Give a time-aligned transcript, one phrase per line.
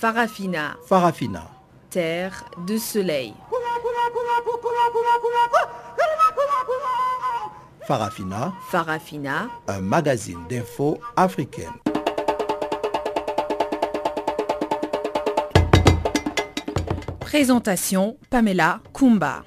[0.00, 0.78] Farafina.
[0.86, 1.50] Farafina.
[1.90, 3.34] Terre de soleil.
[7.86, 8.54] Farafina.
[8.70, 9.50] Farafina.
[9.68, 11.66] Un magazine d'infos africaine.
[17.20, 19.42] Présentation Pamela Kumba.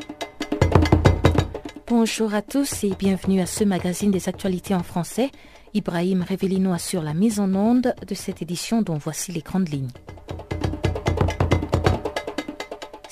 [1.88, 5.32] Bonjour à tous et bienvenue à ce magazine des actualités en français.
[5.74, 9.90] Ibrahim Revelino assure la mise en onde de cette édition dont voici les grandes lignes.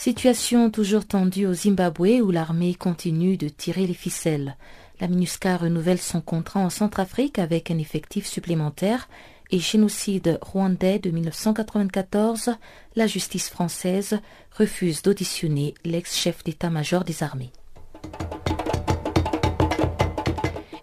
[0.04, 4.58] Situation toujours tendue au Zimbabwe où l'armée continue de tirer les ficelles.
[5.00, 9.08] La MINUSCA renouvelle son contrat en Centrafrique avec un effectif supplémentaire
[9.52, 12.50] et génocide rwandais de 1994,
[12.96, 14.20] la justice française
[14.58, 17.52] refuse d'auditionner l'ex-chef d'état-major des armées.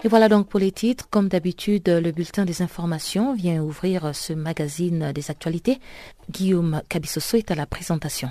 [0.04, 1.08] Et voilà donc pour les titres.
[1.10, 5.80] Comme d'habitude, le bulletin des informations vient ouvrir ce magazine des actualités.
[6.30, 8.30] Guillaume Cabissoso est à la présentation.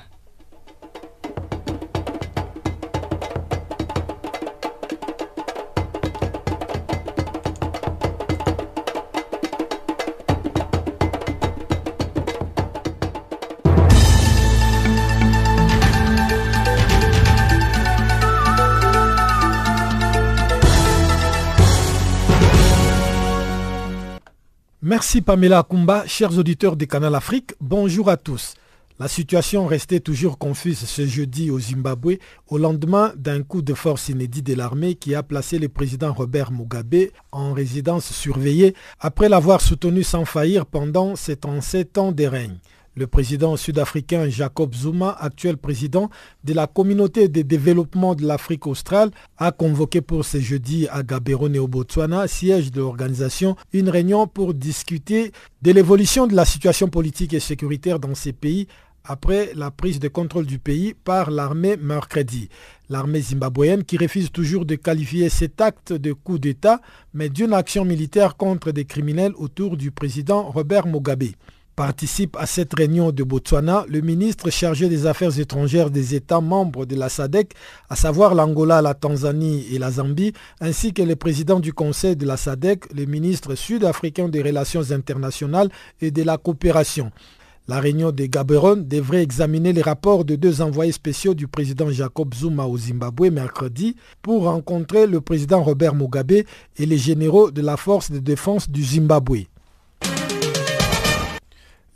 [24.97, 28.55] Merci Pamela Kumba, chers auditeurs des Canal Afrique, bonjour à tous.
[28.97, 32.17] La situation restait toujours confuse ce jeudi au Zimbabwe
[32.47, 36.51] au lendemain d'un coup de force inédit de l'armée qui a placé le président Robert
[36.51, 42.57] Mugabe en résidence surveillée après l'avoir soutenu sans faillir pendant 77 ans de règne.
[42.97, 46.09] Le président sud-africain Jacob Zuma, actuel président
[46.43, 51.55] de la communauté de développement de l'Afrique australe, a convoqué pour ce jeudi à Gaborone
[51.55, 55.31] et au Botswana, siège de l'organisation, une réunion pour discuter
[55.61, 58.67] de l'évolution de la situation politique et sécuritaire dans ces pays
[59.03, 62.49] après la prise de contrôle du pays par l'armée mercredi.
[62.89, 66.81] L'armée zimbabwéenne qui refuse toujours de qualifier cet acte de coup d'État,
[67.13, 71.25] mais d'une action militaire contre des criminels autour du président Robert Mugabe.
[71.77, 76.87] Participe à cette réunion de Botswana le ministre chargé des Affaires étrangères des États membres
[76.87, 77.53] de la SADC,
[77.87, 82.25] à savoir l'Angola, la Tanzanie et la Zambie, ainsi que le président du Conseil de
[82.25, 85.69] la SADC, le ministre sud-africain des Relations internationales
[86.01, 87.11] et de la coopération.
[87.67, 92.33] La réunion de Gaborone devrait examiner les rapports de deux envoyés spéciaux du président Jacob
[92.33, 97.77] Zuma au Zimbabwe mercredi pour rencontrer le président Robert Mugabe et les généraux de la
[97.77, 99.45] force de défense du Zimbabwe.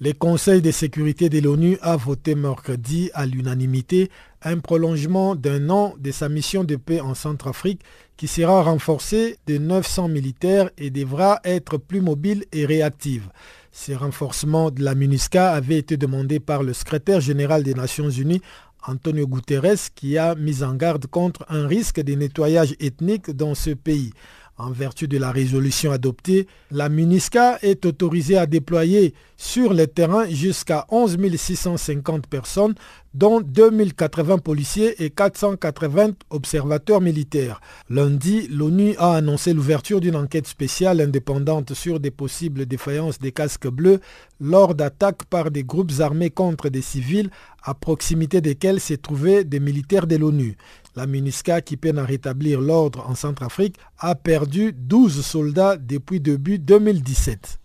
[0.03, 4.09] Le Conseil de sécurité de l'ONU a voté mercredi à l'unanimité
[4.41, 7.83] un prolongement d'un an de sa mission de paix en Centrafrique
[8.17, 13.29] qui sera renforcée de 900 militaires et devra être plus mobile et réactive.
[13.71, 18.41] Ce renforcement de la MINUSCA avait été demandé par le secrétaire général des Nations Unies
[18.87, 23.69] Antonio Guterres qui a mis en garde contre un risque de nettoyage ethnique dans ce
[23.69, 24.13] pays.
[24.63, 30.29] En vertu de la résolution adoptée, la MINISCA est autorisée à déployer sur le terrain
[30.29, 32.75] jusqu'à 11 650 personnes,
[33.15, 37.59] dont 2080 policiers et 480 observateurs militaires.
[37.89, 43.67] Lundi, l'ONU a annoncé l'ouverture d'une enquête spéciale indépendante sur des possibles défaillances des casques
[43.67, 43.99] bleus
[44.39, 47.31] lors d'attaques par des groupes armés contre des civils
[47.63, 50.55] à proximité desquels se trouvaient des militaires de l'ONU.
[50.95, 56.59] La MINUSCA, qui peine à rétablir l'ordre en Centrafrique, a perdu 12 soldats depuis début
[56.59, 57.59] 2017.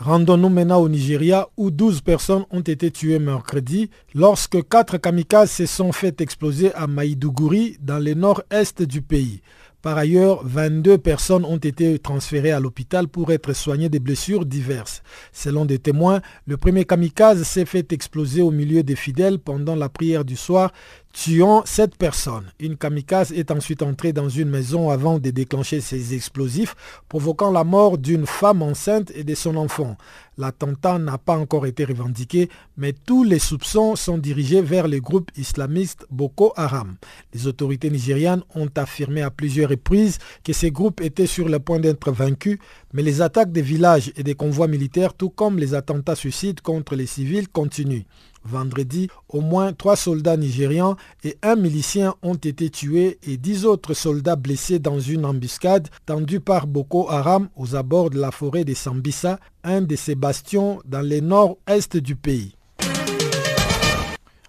[0.00, 5.66] Rendons-nous maintenant au Nigeria où 12 personnes ont été tuées mercredi lorsque 4 kamikazes se
[5.66, 9.42] sont fait exploser à Maïdougouri dans le nord-est du pays.
[9.82, 15.02] Par ailleurs, 22 personnes ont été transférées à l'hôpital pour être soignées des blessures diverses.
[15.32, 19.88] Selon des témoins, le premier kamikaze s'est fait exploser au milieu des fidèles pendant la
[19.88, 20.72] prière du soir
[21.12, 22.50] tuant sept personnes.
[22.58, 26.74] Une kamikaze est ensuite entrée dans une maison avant de déclencher ses explosifs,
[27.08, 29.96] provoquant la mort d'une femme enceinte et de son enfant.
[30.38, 32.48] L'attentat n'a pas encore été revendiqué,
[32.78, 36.96] mais tous les soupçons sont dirigés vers le groupe islamiste Boko Haram.
[37.34, 41.80] Les autorités nigérianes ont affirmé à plusieurs reprises que ces groupes étaient sur le point
[41.80, 42.58] d'être vaincus,
[42.94, 46.96] mais les attaques des villages et des convois militaires, tout comme les attentats suicides contre
[46.96, 48.04] les civils, continuent.
[48.44, 53.94] Vendredi, au moins trois soldats nigérians et un milicien ont été tués et dix autres
[53.94, 58.74] soldats blessés dans une embuscade tendue par Boko Haram aux abords de la forêt de
[58.74, 62.56] Sambisa, un de ces bastions dans le nord-est du pays.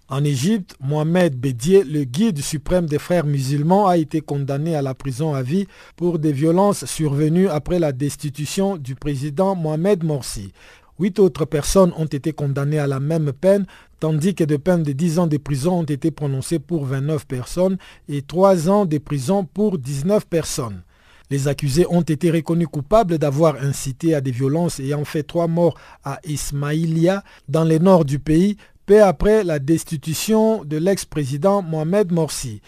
[0.10, 4.94] En Égypte, Mohamed Bédier, le guide suprême des frères musulmans, a été condamné à la
[4.94, 10.52] prison à vie pour des violences survenues après la destitution du président Mohamed Morsi.
[11.00, 13.66] Huit autres personnes ont été condamnées à la même peine,
[14.00, 17.78] tandis que des peines de 10 ans de prison ont été prononcées pour 29 personnes
[18.10, 20.84] et 3 ans de prison pour 19 personnes.
[21.30, 25.80] Les accusés ont été reconnus coupables d'avoir incité à des violences ayant fait trois morts
[26.04, 32.62] à Ismaïlia, dans le nord du pays, peu après la destitution de l'ex-président Mohamed Morsi.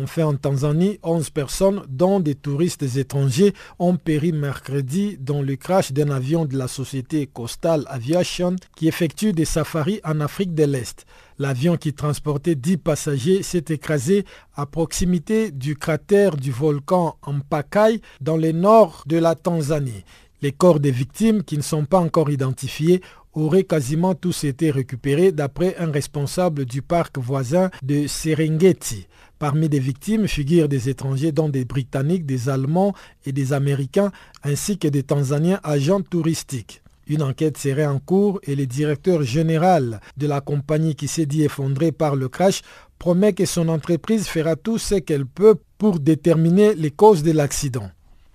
[0.00, 5.90] Enfin, en Tanzanie, 11 personnes, dont des touristes étrangers, ont péri mercredi dans le crash
[5.90, 11.04] d'un avion de la société Coastal Aviation qui effectue des safaris en Afrique de l'Est.
[11.40, 14.24] L'avion qui transportait 10 passagers s'est écrasé
[14.54, 20.04] à proximité du cratère du volcan Mpakai dans le nord de la Tanzanie.
[20.42, 23.02] Les corps des victimes, qui ne sont pas encore identifiés,
[23.32, 29.06] auraient quasiment tous été récupérés d'après un responsable du parc voisin de Serengeti.
[29.38, 32.94] Parmi les victimes figurent des étrangers dont des Britanniques, des Allemands
[33.24, 34.10] et des Américains,
[34.42, 36.82] ainsi que des Tanzaniens agents touristiques.
[37.06, 41.42] Une enquête serait en cours et le directeur général de la compagnie qui s'est dit
[41.42, 42.60] effondrée par le crash
[42.98, 47.90] promet que son entreprise fera tout ce qu'elle peut pour déterminer les causes de l'accident.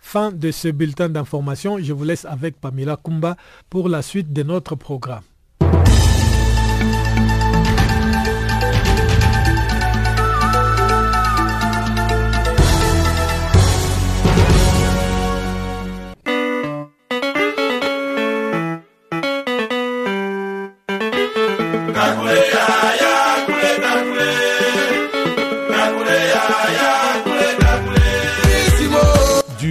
[0.05, 1.79] Fin de ce bulletin d'information.
[1.79, 3.35] Je vous laisse avec Pamela Kumba
[3.69, 5.23] pour la suite de notre programme.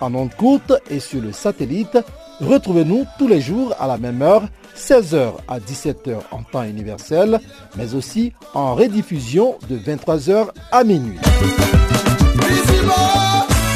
[0.00, 1.98] En ondes courte et sur le satellite,
[2.40, 7.40] retrouvez-nous tous les jours à la même heure, 16h à 17h en temps universel,
[7.76, 11.18] mais aussi en rediffusion de 23h à minuit.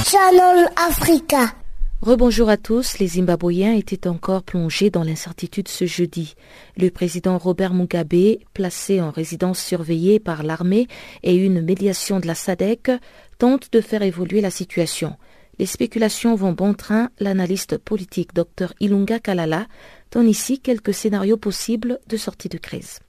[0.07, 1.53] Channel Africa.
[2.01, 6.37] Rebonjour à tous, les Zimbabwéens étaient encore plongés dans l'incertitude ce jeudi.
[6.77, 10.87] Le président Robert Mugabe, placé en résidence surveillée par l'armée
[11.25, 12.93] et une médiation de la SADC,
[13.39, 15.15] tente de faire évoluer la situation.
[15.59, 19.67] Les spéculations vont bon train, l'analyste politique Dr Ilunga Kalala
[20.13, 23.01] donne ici quelques scénarios possibles de sortie de crise.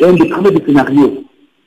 [0.00, 1.24] Un des premiers scénarios,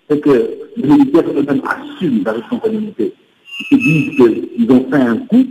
[0.10, 3.14] c'est que les militaires eux-mêmes assument la responsabilité.
[3.60, 5.46] Ils se disent qu'ils ont fait un coup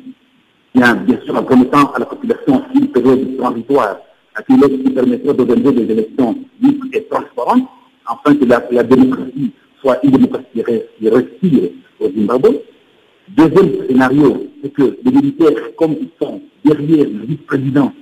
[0.75, 3.99] bien, bien sûr en promettant à la population une période transitoire
[4.47, 7.69] qui, qui permettrait d'organiser des élections libres et transparentes,
[8.07, 11.71] afin que la, la démocratie soit une démocratie qui respire
[12.01, 12.61] au Zimbabwe.
[13.37, 17.93] Deuxième scénario, c'est que les militaires, comme ils sont derrière le vice-président,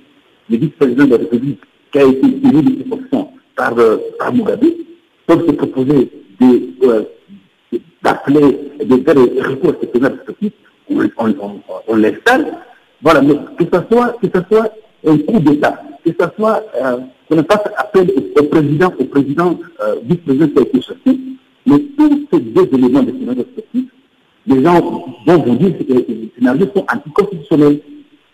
[0.49, 1.59] le vice-président de la République
[1.91, 4.65] qui a été élu de fonctions par, euh, par Mugabe,
[5.25, 6.09] peuvent se proposer
[8.01, 10.19] d'appeler, euh, de faire des recours exceptionnels
[10.89, 12.53] on, on, on, on l'installe.
[13.01, 14.73] Voilà, mais que ce soit, que soit
[15.05, 16.97] un coup d'État, que ce soit euh,
[17.29, 21.19] qu'on fasse appel au, président, au président, euh, vice-président qui a été
[21.65, 23.91] mais tous ces deux éléments de scénario respectifs,
[24.47, 24.79] les gens
[25.25, 27.79] vont vous dire que les scénarios sont anticonstitutionnels.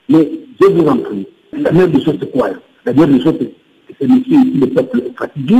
[0.10, 0.30] Mais
[0.62, 2.50] je vous en prie, la meilleure des choses c'est quoi
[2.86, 5.56] La meilleure des choses c'est que c'est monsieur ici, le peuple est fatigué,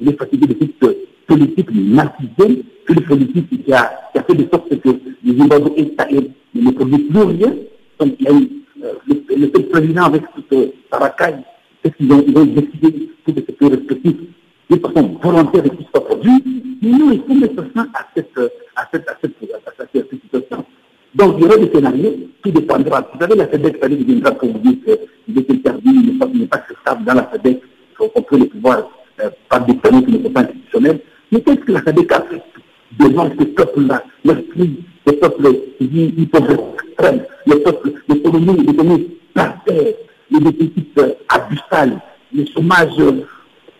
[0.00, 4.68] il est fatigué de cette politique marxisme, que le politique qui a, fait de sorte
[4.80, 7.54] que le Zimbabwe taillé, il ne produit plus rien.
[7.98, 8.48] Donc, il y a eu,
[8.84, 8.92] euh,
[9.36, 11.34] le, président avec toute euh, Tarakai,
[11.82, 14.16] qu'est-ce qu'ils ont, décidé tous les secteurs respectifs
[14.70, 16.42] de façon volontaire et qui soit produit.
[16.82, 19.51] Mais nous, il faut mettre fin à cette, cette, à cette, à cette, cette.
[21.14, 23.08] Donc, il y aura des scénarios, tout dépendra.
[23.12, 24.76] Vous savez, la FEDEC, ça viendra pour vous dire
[25.26, 28.90] qu'il est interdit, il n'est pas, acceptable dans la FEDEC, il faut contrôler les pouvoirs
[29.20, 31.00] euh, par des canaux qui ne sont pas institutionnels.
[31.30, 32.42] Mais qu'est-ce que la FEDEC a fait
[32.98, 34.84] devant ce peuple-là, l'esprit
[35.80, 36.56] du peuple
[36.88, 39.94] extrême, les peuples, l'économie, l'économie par terre,
[40.30, 42.00] les déficits euh, abyssales,
[42.34, 43.26] le chômage euh,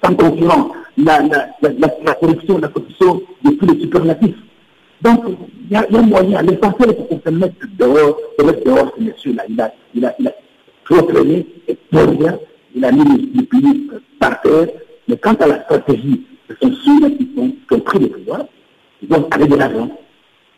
[0.04, 4.36] sans concurrent, la, la, corruption, la corruption de tous les superlatifs.
[5.02, 5.24] Donc,
[5.70, 9.02] il y, a, a moyen, l'essentiel c'est qu'on se mette dehors, se mettre dehors ce
[9.02, 9.44] monsieur-là.
[9.48, 10.32] Il a, il il
[10.84, 12.38] trop traîné, et pour rien,
[12.74, 13.88] il a mis les, les
[14.20, 14.68] par terre.
[15.08, 18.44] Mais quant à la stratégie, ce sont ceux qui, sont, qui ont pris le pouvoir,
[19.02, 19.88] donc avec de l'argent.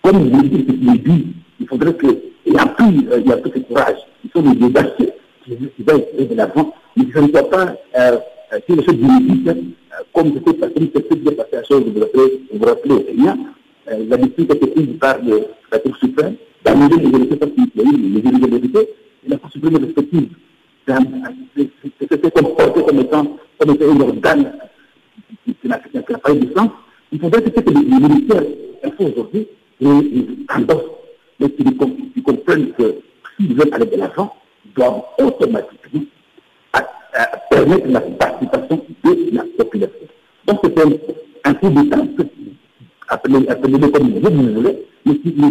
[0.03, 1.25] Comme l'ai dit le début,
[1.61, 3.97] il faudrait qu'il y a plus, euh, il y a plus de courage.
[4.25, 5.13] Ils sont des audacieux
[5.45, 8.19] qui, va être de l'avant, mais ce ne soit pas euh,
[8.67, 12.41] quelque chose d'inédite, euh, comme c'était passé, c'est bien passé à chose, vous vous rappelez,
[12.53, 13.37] vous vous rappelez au euh,
[13.87, 15.19] la décision a été prise par
[15.73, 16.37] la Cour suprême.
[16.65, 18.87] D'annuler les élections parce qu'il y a eu
[19.29, 20.29] la Cour suprême respective.
[22.01, 24.53] C'était comporté comme étant, comme étant un organe
[25.45, 26.71] qui n'a pas eu de sens.
[27.13, 28.43] Il faudrait que les militaires
[28.97, 29.49] faut aujourd'hui
[29.81, 30.91] les endossent,
[31.41, 32.97] mais qu'ils comprennent que
[33.37, 36.03] s'ils veulent aller de ils doivent automatiquement
[37.51, 40.07] permettre la participation de la population.
[40.47, 40.91] Donc c'est un,
[41.45, 41.71] un coup
[43.29, 43.47] nous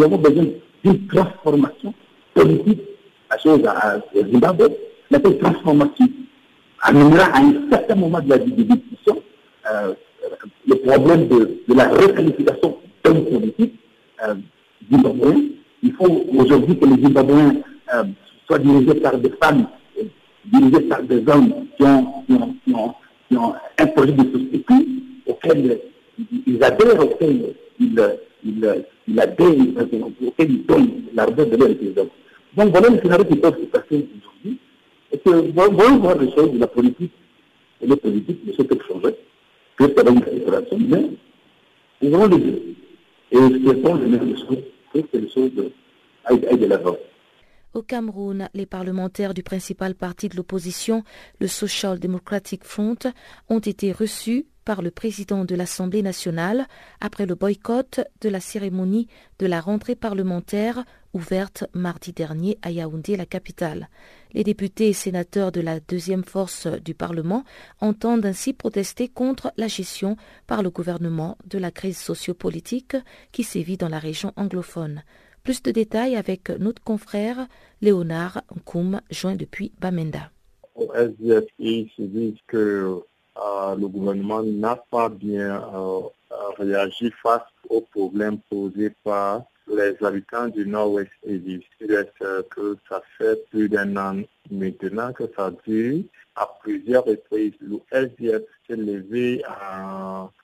[0.03, 0.45] avons besoin
[0.83, 1.93] d'une transformation
[2.33, 2.81] politique
[3.29, 3.99] à chose à
[4.31, 4.69] Zimbabwe
[5.09, 6.07] la transformation
[6.81, 9.21] amènera à un certain moment de la discussion
[9.71, 9.93] euh,
[10.67, 13.79] le problème de, la requalification d'hommes politiques
[14.27, 14.35] euh.
[15.85, 17.55] Il faut aujourd'hui que les Zimbabwéens
[17.93, 18.03] euh,
[18.47, 19.67] soient dirigés par des femmes,
[20.45, 21.83] dirigés par des hommes qui
[22.73, 22.93] ont,
[23.77, 24.73] un projet de société
[25.25, 25.79] auquel
[26.47, 28.01] ils adhèrent, auquel ils,
[28.45, 29.57] ils, adhèrent,
[30.25, 32.09] auquel ils donnent l'ardeur de leur hommes.
[32.55, 34.59] Donc voilà le scénario qui peut se passer aujourd'hui.
[35.11, 37.11] Et que, voyons voir les choses de la politique.
[37.81, 39.15] Et les politiques, les choses peuvent changer.
[39.77, 41.09] Peut-être pas une séparation, mais
[42.01, 42.75] ouvrons les yeux.
[43.31, 44.63] Et souhaitons les mêmes choses,
[44.93, 45.51] que les choses
[46.25, 46.95] aillent de l'avant.
[47.73, 51.03] Au Cameroun, les parlementaires du principal parti de l'opposition,
[51.39, 52.99] le Social Democratic Front,
[53.49, 56.67] ont été reçus par le président de l'Assemblée nationale
[57.01, 59.07] après le boycott de la cérémonie
[59.39, 63.89] de la rentrée parlementaire ouverte mardi dernier à Yaoundé, la capitale.
[64.33, 67.43] Les députés et sénateurs de la deuxième force du Parlement
[67.81, 70.17] entendent ainsi protester contre la gestion
[70.47, 72.97] par le gouvernement de la crise sociopolitique
[73.31, 75.03] qui sévit dans la région anglophone.
[75.43, 77.47] Plus de détails avec notre confrère
[77.81, 80.31] Léonard Nkoum, joint depuis Bamenda.
[80.75, 83.03] Au se dit que
[83.35, 86.01] le gouvernement n'a pas bien euh,
[86.57, 92.77] réagi face aux problèmes posés par les habitants du nord-ouest et du sud-est euh, que
[92.89, 94.21] ça fait plus d'un an
[94.51, 96.03] maintenant que ça dure.
[96.35, 99.43] À plusieurs reprises, le s'est levé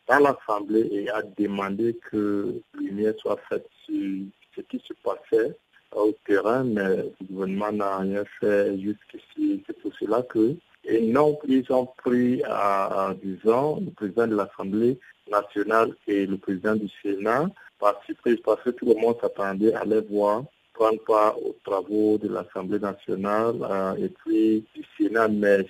[0.08, 5.58] dans l'Assemblée et a demandé que lumière soit faite sur ce qui se passait
[5.96, 9.64] au terrain, mais le gouvernement n'a rien fait jusqu'ici.
[9.66, 10.56] C'est pour cela que,
[10.90, 15.00] et non, ils ont pris, à, disons, le président de l'Assemblée
[15.32, 17.48] nationale et le président du Sénat
[17.80, 20.44] participer parce que tout le monde s'attendait à les voir
[20.74, 25.66] prendre part aux travaux de l'Assemblée nationale euh, et puis du Sénat, mais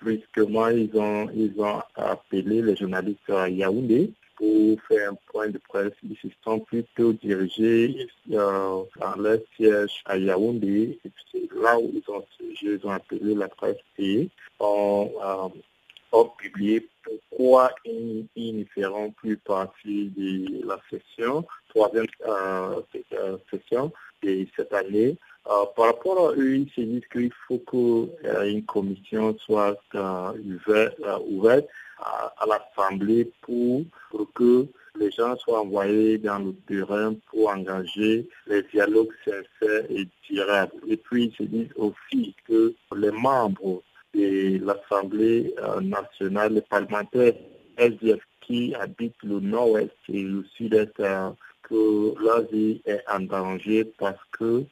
[0.00, 5.58] brusquement, ils ont, ils ont appelé les journalistes à Yaoundé pour faire un point de
[5.58, 5.92] presse.
[6.02, 10.98] Ils se sont plutôt dirigés euh, dans leur siège à Yaoundé.
[11.02, 12.24] Puis là où ils ont
[12.62, 14.28] ils ont appelé la presse et
[14.60, 15.48] ont, euh,
[16.12, 22.80] ont publié pourquoi ils, ne feront plus partie de la session, troisième euh,
[23.14, 23.92] euh, session
[24.22, 25.16] de cette année.
[25.46, 29.80] Euh, par rapport à eux, ils se disent qu'il faut qu'une commission soit
[31.30, 31.68] ouverte,
[32.00, 34.66] à, l'Assemblée pour, pour que
[34.98, 40.72] les gens soient envoyés dans le terrain pour engager les dialogues sincères et durables.
[40.88, 43.82] Et puis, se disent aussi que les membres
[44.14, 47.34] de l'Assemblée euh, nationale, les parlementaires
[47.76, 51.30] SDF qui habitent le nord-ouest et le sud-est, euh,
[51.62, 54.64] que leur vie est en danger parce que euh,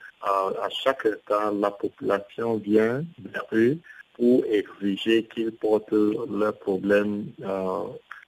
[0.63, 3.79] à chaque instant, la population vient vers eux
[4.17, 7.27] pour exiger qu'ils portent leurs problèmes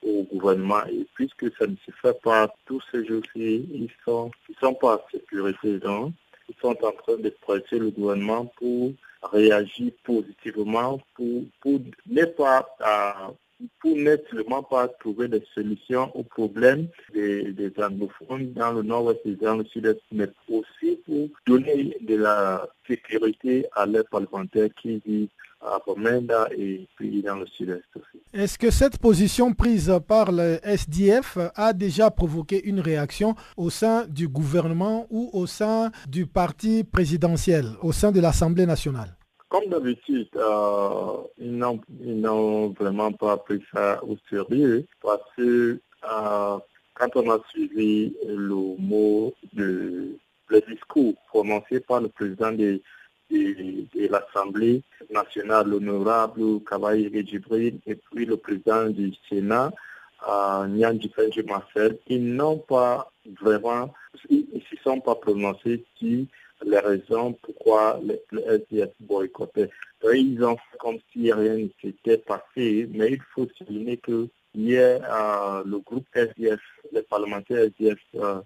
[0.03, 0.85] au gouvernement.
[0.87, 4.97] Et puisque ça ne se fait pas tous ces jours-ci, ils sont, ils sont pas
[4.97, 5.79] en sécurité.
[5.79, 6.13] Donc,
[6.49, 8.93] ils sont en train de presser le gouvernement pour
[9.33, 12.69] réagir positivement, pour, pour ne pas
[13.81, 19.19] pour ne seulement pas trouver des solutions aux problèmes des, des anglophones dans le nord-ouest
[19.25, 25.03] et dans le sud-est, mais aussi pour donner de la sécurité à leurs parlementaires qui
[25.05, 25.29] vivent
[25.61, 28.23] à Bomenda et puis dans le sud-est aussi.
[28.33, 34.07] Est-ce que cette position prise par le SDF a déjà provoqué une réaction au sein
[34.07, 39.17] du gouvernement ou au sein du parti présidentiel, au sein de l'Assemblée nationale?
[39.49, 46.59] Comme d'habitude, euh, ils n'ont vraiment pas pris ça au sérieux parce que euh,
[46.95, 52.83] quand on a suivi le mot de le discours prononcé par le président des
[53.31, 59.71] de, l'Assemblée nationale, l'honorable Kavaï Djibril, et puis le président du Sénat,
[60.29, 60.99] euh, Nian
[61.47, 63.93] Marcel, ils n'ont pas vraiment,
[64.29, 66.27] ils ne se sont pas prononcés sur
[66.65, 69.71] les raisons pourquoi le, SDF boycottait.
[70.13, 75.01] Ils ont fait comme si rien ne s'était passé, mais il faut souligner que hier,
[75.05, 76.61] euh, le groupe SDF,
[76.93, 78.41] les parlementaires SDF euh,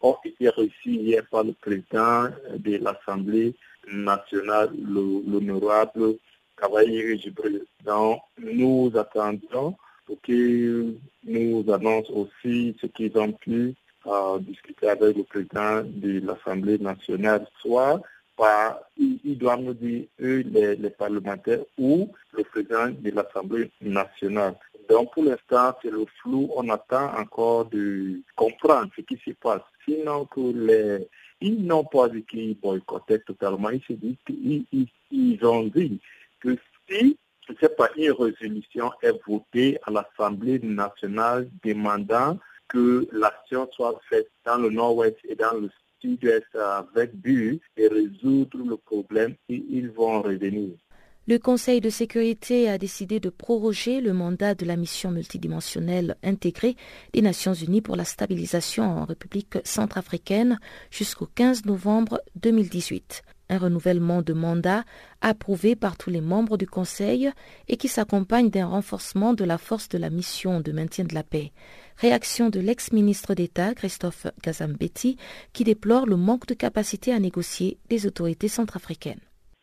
[0.00, 3.54] ont été reçus hier par le président de l'Assemblée
[3.92, 6.16] nationale, l'honorable
[6.56, 7.64] Kavaï Jibril.
[7.84, 9.76] Donc, nous attendons
[10.06, 13.74] pour qu'ils nous annoncent aussi ce qu'ils ont pu
[14.06, 18.00] euh, discuter avec le président de l'Assemblée nationale, soit
[18.36, 24.54] par, ils doivent nous dire, eux, les, les parlementaires, ou le président de l'Assemblée nationale.
[24.88, 26.48] Donc, pour l'instant, c'est le flou.
[26.56, 29.60] On attend encore de comprendre ce qui se passe.
[29.84, 31.08] Sinon, que les,
[31.40, 33.70] ils n'ont pas dit qu'ils boycottaient totalement.
[33.70, 34.64] Ils se disent qu'ils
[35.10, 36.00] ils ont dit
[36.40, 36.56] que
[36.88, 37.16] si
[37.60, 44.58] c'est pas une résolution est votée à l'Assemblée nationale demandant que l'action soit faite dans
[44.58, 50.22] le nord-ouest et dans le sud-est avec but et résoudre le problème et ils vont
[50.22, 50.76] revenir.
[51.28, 56.74] Le Conseil de sécurité a décidé de proroger le mandat de la mission multidimensionnelle intégrée
[57.12, 60.58] des Nations Unies pour la stabilisation en République centrafricaine
[60.90, 64.84] jusqu'au 15 novembre 2018 un renouvellement de mandat
[65.20, 67.30] approuvé par tous les membres du Conseil
[67.66, 71.22] et qui s'accompagne d'un renforcement de la force de la mission de maintien de la
[71.22, 71.52] paix.
[71.96, 75.16] Réaction de l'ex-ministre d'État Christophe Gazambetti
[75.54, 79.20] qui déplore le manque de capacité à négocier des autorités centrafricaines.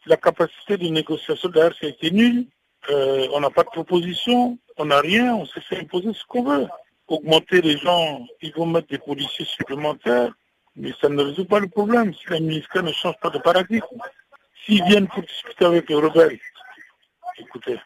[0.07, 2.45] La capacité de négociation d'ailleurs été nulle.
[2.89, 6.43] Euh, on n'a pas de proposition, on n'a rien, on s'est fait imposer ce qu'on
[6.43, 6.67] veut.
[7.07, 10.31] Augmenter les gens, ils vont mettre des policiers supplémentaires,
[10.75, 13.85] mais ça ne résout pas le problème si la ministère ne change pas de paradigme.
[14.63, 16.39] S'ils viennent pour discuter avec les rebelles,
[17.39, 17.79] écoutez,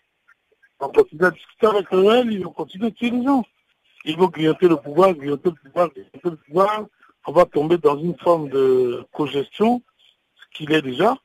[0.82, 3.46] on continue à discuter avec les rebelles, ils vont continuer à tuer les gens.
[4.06, 6.86] Ils vont grignoter le pouvoir, grignoter le pouvoir, grignoter le pouvoir.
[7.28, 9.82] On va tomber dans une forme de cogestion,
[10.36, 11.16] ce qu'il est déjà,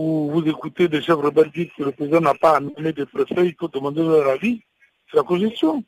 [0.00, 3.46] où vous écoutez des chefs rebelles dire que le président n'a pas amené des préfets,
[3.46, 4.62] il faut demander leur avis.
[5.10, 5.84] C'est la cogestion.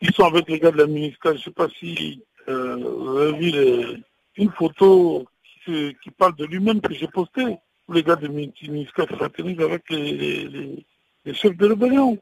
[0.00, 3.18] Ils sont avec les gars de la ministère, je ne sais pas si euh, vous
[3.18, 3.96] avez vu les,
[4.36, 5.26] une photo
[5.64, 7.56] qui, parle de lui-même que j'ai postée.
[7.92, 10.86] Les gars de Minska fraternise avec les,
[11.34, 12.18] chefs de rébellion.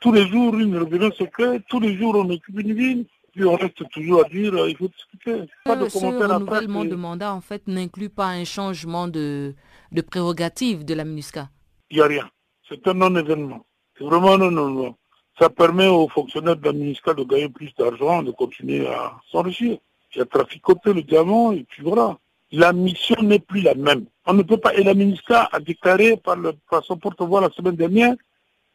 [0.00, 3.44] Tous les jours, une rébellion se crée, tous les jours, on occupe une ville, puis
[3.44, 5.42] on reste toujours à dire il faut discuter.
[5.64, 9.54] Pas de ce renouvellement de mandat, en fait, n'inclut pas un changement de,
[9.92, 11.48] de prérogative de la MINUSCA
[11.90, 12.30] Il n'y a rien.
[12.68, 13.64] C'est un non-événement.
[13.98, 14.94] C'est vraiment non, non, non.
[15.38, 19.78] Ça permet aux fonctionnaires de la MINUSCA de gagner plus d'argent, de continuer à s'enrichir
[20.12, 22.16] qui a traficoté le diamant, et puis voilà.
[22.52, 24.04] La mission n'est plus la même.
[24.26, 27.50] On ne peut pas, et la ministre a déclaré par, le, par son porte-voix la
[27.50, 28.14] semaine dernière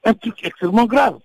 [0.04, 1.20] un truc extrêmement grave,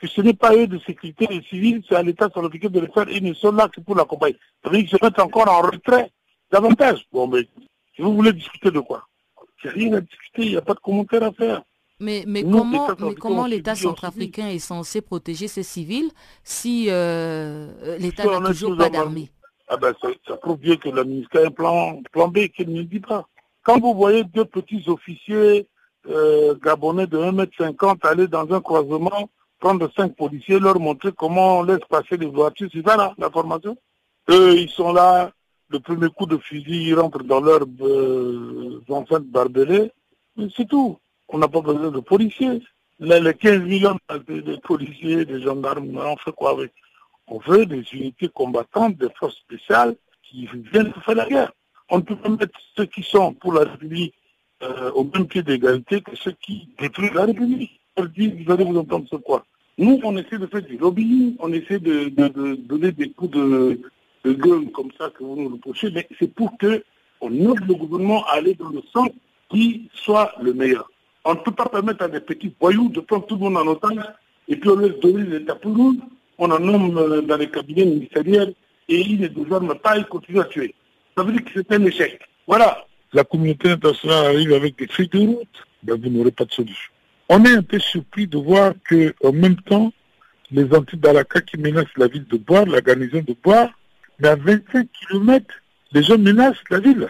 [0.00, 2.88] que ce n'est pas eux de sécurité des civils, c'est à l'État sur de le
[2.88, 4.36] faire, ils ne sont là que pour l'accompagner.
[4.64, 6.10] Ça veut dire qu'ils se mettent encore en retrait
[6.50, 7.06] davantage.
[7.12, 7.46] Bon, mais
[7.94, 9.04] si vous voulez discuter de quoi?
[9.62, 11.62] Il n'y a rien à discuter, il n'y a pas de commentaire à faire.
[12.00, 16.10] Mais, mais comment, mais comment l'État centrafricain est censé protéger ses civils
[16.42, 19.30] si euh, l'État n'a toujours pas d'armée?
[19.68, 19.94] Ah ben,
[20.26, 23.28] ça, prouve bien que le ministère a un plan, plan B qu'il ne dit pas.
[23.62, 25.68] Quand vous voyez deux petits officiers
[26.08, 29.28] euh, gabonais de 1m50 aller dans un croisement,
[29.60, 33.30] prendre cinq policiers, leur montrer comment on laisse passer les voitures, c'est ça là, la
[33.30, 33.76] formation
[34.30, 35.30] Eux, ils sont là,
[35.68, 39.92] le premier coup de fusil, ils rentrent dans leurs euh, enceintes barbelées,
[40.36, 40.98] mais c'est tout.
[41.28, 42.60] On n'a pas besoin de policiers.
[42.98, 43.96] les 15 millions
[44.28, 46.72] de, policiers, de gendarmes, on fait quoi avec?
[47.28, 51.52] On veut des unités combattantes, des forces spéciales qui viennent faire la guerre.
[51.88, 54.14] On ne peut pas mettre ceux qui sont pour la République
[54.62, 57.79] euh, au même pied d'égalité que ceux qui détruisent la République.
[58.06, 59.44] Vous allez vous entendre ce quoi
[59.78, 62.08] Nous, on essaie de faire du lobbying, on essaie de,
[62.54, 63.80] donner des coups de,
[64.24, 66.82] gueule comme ça que vous nous reprochez, mais c'est pour que
[67.20, 69.10] on aide le gouvernement à aller dans le sens
[69.50, 70.90] qui soit le meilleur.
[71.24, 73.66] On ne peut pas permettre à des petits voyous de prendre tout le monde en
[73.66, 73.98] otage
[74.48, 76.00] et puis on donner l'État pour nous
[76.40, 78.54] on en nomme euh, dans les cabinets ministériels
[78.88, 80.74] et il ne désormais pas, il continue à tuer.
[81.16, 82.18] Ça veut dire que c'est un échec.
[82.46, 82.84] Voilà.
[83.12, 86.89] La communauté internationale arrive avec des feuilles de route, ben vous n'aurez pas de solution.
[87.32, 89.92] On est un peu surpris de voir qu'en même temps,
[90.50, 93.70] les anti-Balaka qui menacent la ville de Bois, la garnison de Bois,
[94.18, 95.46] mais à 25 km,
[95.92, 97.06] les gens menacent la ville.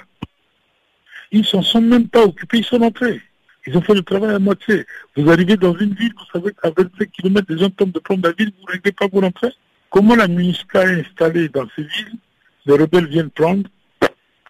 [1.32, 3.22] Ils ne s'en sont même pas occupés, ils sont entrés.
[3.66, 4.84] Ils ont fait le travail à moitié.
[5.16, 8.28] Vous arrivez dans une ville, vous savez qu'à 25 km, les gens tombent de prendre
[8.28, 9.54] la ville, vous ne réglez pas pour rentrer.
[9.88, 12.18] Comment la MINUSCA est installée dans ces villes?
[12.66, 13.70] Les rebelles viennent prendre,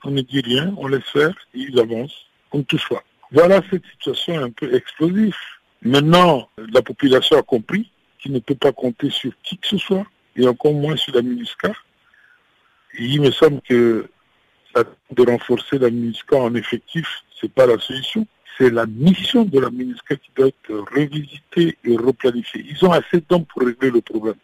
[0.03, 3.05] on ne dit rien, on laisse faire, ils avancent, comme tout soit.
[3.31, 5.37] Voilà cette situation un peu explosive.
[5.83, 10.05] Maintenant, la population a compris qu'il ne peut pas compter sur qui que ce soit,
[10.37, 11.73] et encore moins sur la MINUSCA.
[12.99, 14.09] Il me semble que
[14.75, 17.07] de renforcer la MINUSCA en effectif,
[17.41, 18.27] c'est pas la solution.
[18.59, 22.67] C'est la mission de la MINUSCA qui doit être revisitée et replanifiée.
[22.69, 24.35] Ils ont assez de temps pour régler le problème.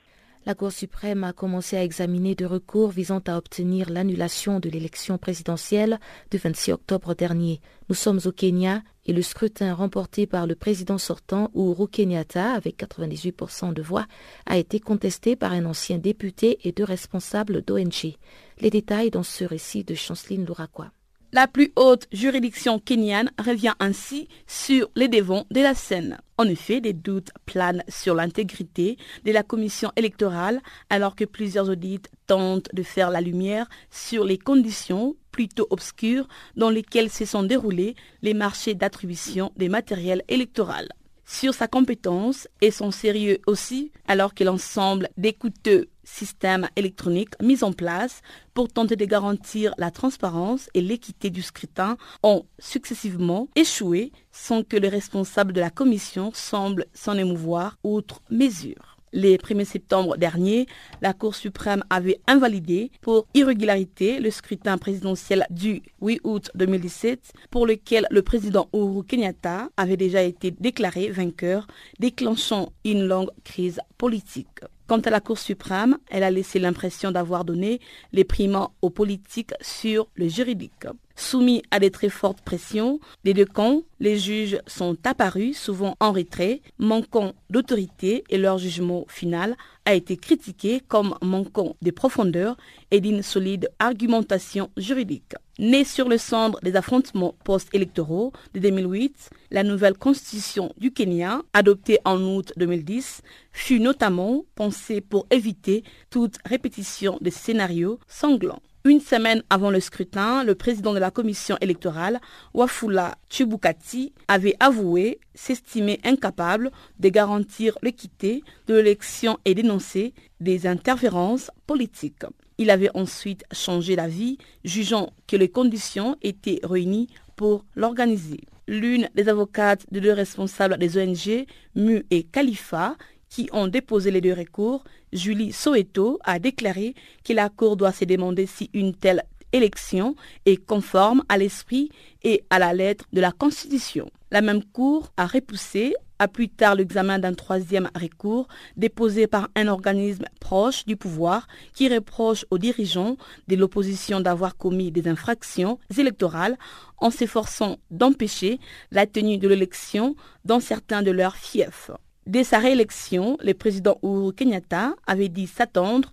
[0.46, 5.18] La Cour suprême a commencé à examiner deux recours visant à obtenir l'annulation de l'élection
[5.18, 5.99] présidentielle
[6.31, 7.61] du 26 octobre dernier.
[7.88, 12.79] Nous sommes au Kenya et le scrutin remporté par le président sortant Uhuru Kenyatta avec
[12.79, 14.07] 98% de voix
[14.45, 18.16] a été contesté par un ancien député et deux responsables d'ONG.
[18.61, 20.90] Les détails dans ce récit de Chanceline Louraquois.
[21.37, 26.16] La plus haute juridiction kenyane revient ainsi sur les devants de la scène.
[26.38, 28.96] En effet, des doutes planent sur l'intégrité
[29.27, 34.38] de la commission électorale alors que plusieurs audits tentent de faire la lumière sur les
[34.38, 40.88] conditions plutôt obscures dans lesquelles se sont déroulés les marchés d'attribution des matériels électoraux
[41.27, 47.65] sur sa compétence et son sérieux aussi, alors que l'ensemble des coûteux systèmes électroniques mis
[47.65, 48.23] en place
[48.55, 54.77] pour tenter de garantir la transparence et l'équité du scrutin ont successivement échoué sans que
[54.77, 58.95] le responsable de la commission semble s'en émouvoir outre mesure.
[59.12, 60.66] Le 1er septembre dernier,
[61.01, 67.66] la Cour suprême avait invalidé pour irrégularité le scrutin présidentiel du 8 août 2017 pour
[67.66, 71.66] lequel le président Uhuru Kenyatta avait déjà été déclaré vainqueur,
[72.01, 74.61] déclenchant une longue crise politique.
[74.88, 77.81] Quant à la Cour suprême, elle a laissé l'impression d'avoir donné
[78.12, 80.87] les primats aux politiques sur le juridique.
[81.18, 86.12] Soumis à des très fortes pressions des deux camps, les juges sont apparus souvent en
[86.12, 92.59] retrait, manquant d'autorité et leur jugement final a été critiqué comme manquant de profondeur
[92.90, 95.33] et d'une solide argumentation juridique.
[95.59, 101.98] Née sur le centre des affrontements post-électoraux de 2008, la nouvelle constitution du Kenya, adoptée
[102.05, 108.61] en août 2010, fut notamment pensée pour éviter toute répétition de scénarios sanglants.
[108.87, 112.20] Une semaine avant le scrutin, le président de la commission électorale,
[112.55, 116.70] Wafula Chubukati, avait avoué s'estimer incapable
[117.01, 122.27] de garantir l'équité de l'élection et dénoncer des interférences politiques.
[122.59, 128.38] Il avait ensuite changé d'avis, jugeant que les conditions étaient réunies pour l'organiser.
[128.68, 132.96] L'une des avocates de deux responsables des ONG, Mu et Khalifa,
[133.37, 138.07] qui ont déposé les deux recours, Julie Soweto a déclaré que la Cour doit se
[138.07, 141.90] demander si une telle élection est conforme à l'esprit
[142.22, 144.11] et à la lettre de la Constitution.
[144.31, 149.68] La même Cour a repoussé à plus tard l'examen d'un troisième recours déposé par un
[149.68, 153.18] organisme proche du pouvoir qui reproche aux dirigeants
[153.49, 156.57] de l'opposition d'avoir commis des infractions électorales
[156.96, 158.61] en s'efforçant d'empêcher
[158.92, 161.90] la tenue de l'élection dans certains de leurs fiefs.
[162.27, 166.11] Dès sa réélection, le président Uhuru Kenyatta avait dit s'attendre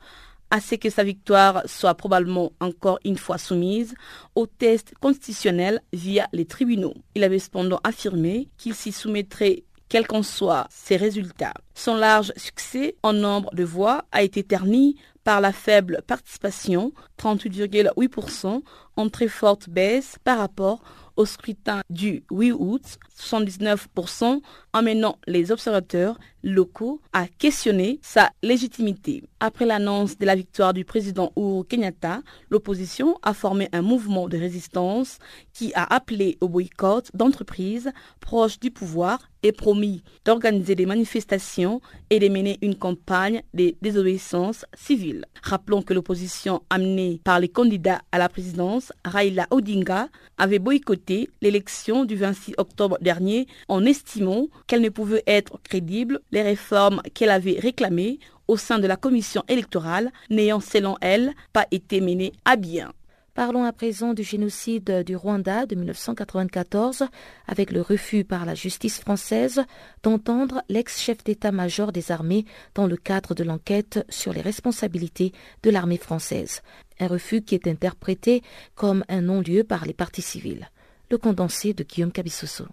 [0.51, 3.95] à ce que sa victoire soit probablement encore une fois soumise
[4.35, 6.93] au test constitutionnel via les tribunaux.
[7.15, 11.55] Il avait cependant affirmé qu'il s'y soumettrait quels qu'en soient ses résultats.
[11.73, 18.61] Son large succès en nombre de voix a été terni par la faible participation, 38,8%,
[18.97, 20.83] en très forte baisse par rapport
[21.15, 22.81] au scrutin du 8 août,
[23.19, 24.41] 79%,
[24.73, 29.23] amenant les observateurs locaux à questionner sa légitimité.
[29.39, 34.37] Après l'annonce de la victoire du président Uhuru Kenyatta, l'opposition a formé un mouvement de
[34.37, 35.19] résistance
[35.53, 42.19] qui a appelé au boycott d'entreprises proches du pouvoir et promis d'organiser des manifestations et
[42.19, 45.25] de mener une campagne de désobéissance civile.
[45.43, 52.05] Rappelons que l'opposition amenée par les candidats à la présidence, Raila Odinga, avait boycotté l'élection
[52.05, 57.59] du 26 octobre dernier en estimant qu'elle ne pouvait être crédible les réformes qu'elle avait
[57.59, 62.91] réclamées au sein de la commission électorale n'ayant selon elle pas été menées à bien.
[63.35, 67.05] Parlons à présent du génocide du Rwanda de 1994
[67.47, 69.63] avec le refus par la justice française
[70.01, 75.97] d'entendre l'ex-chef d'état-major des armées dans le cadre de l'enquête sur les responsabilités de l'armée
[75.97, 76.61] française.
[76.99, 78.43] Un refus qui est interprété
[78.75, 80.69] comme un non-lieu par les partis civils.
[81.09, 82.65] Le condensé de Guillaume Cabissoso.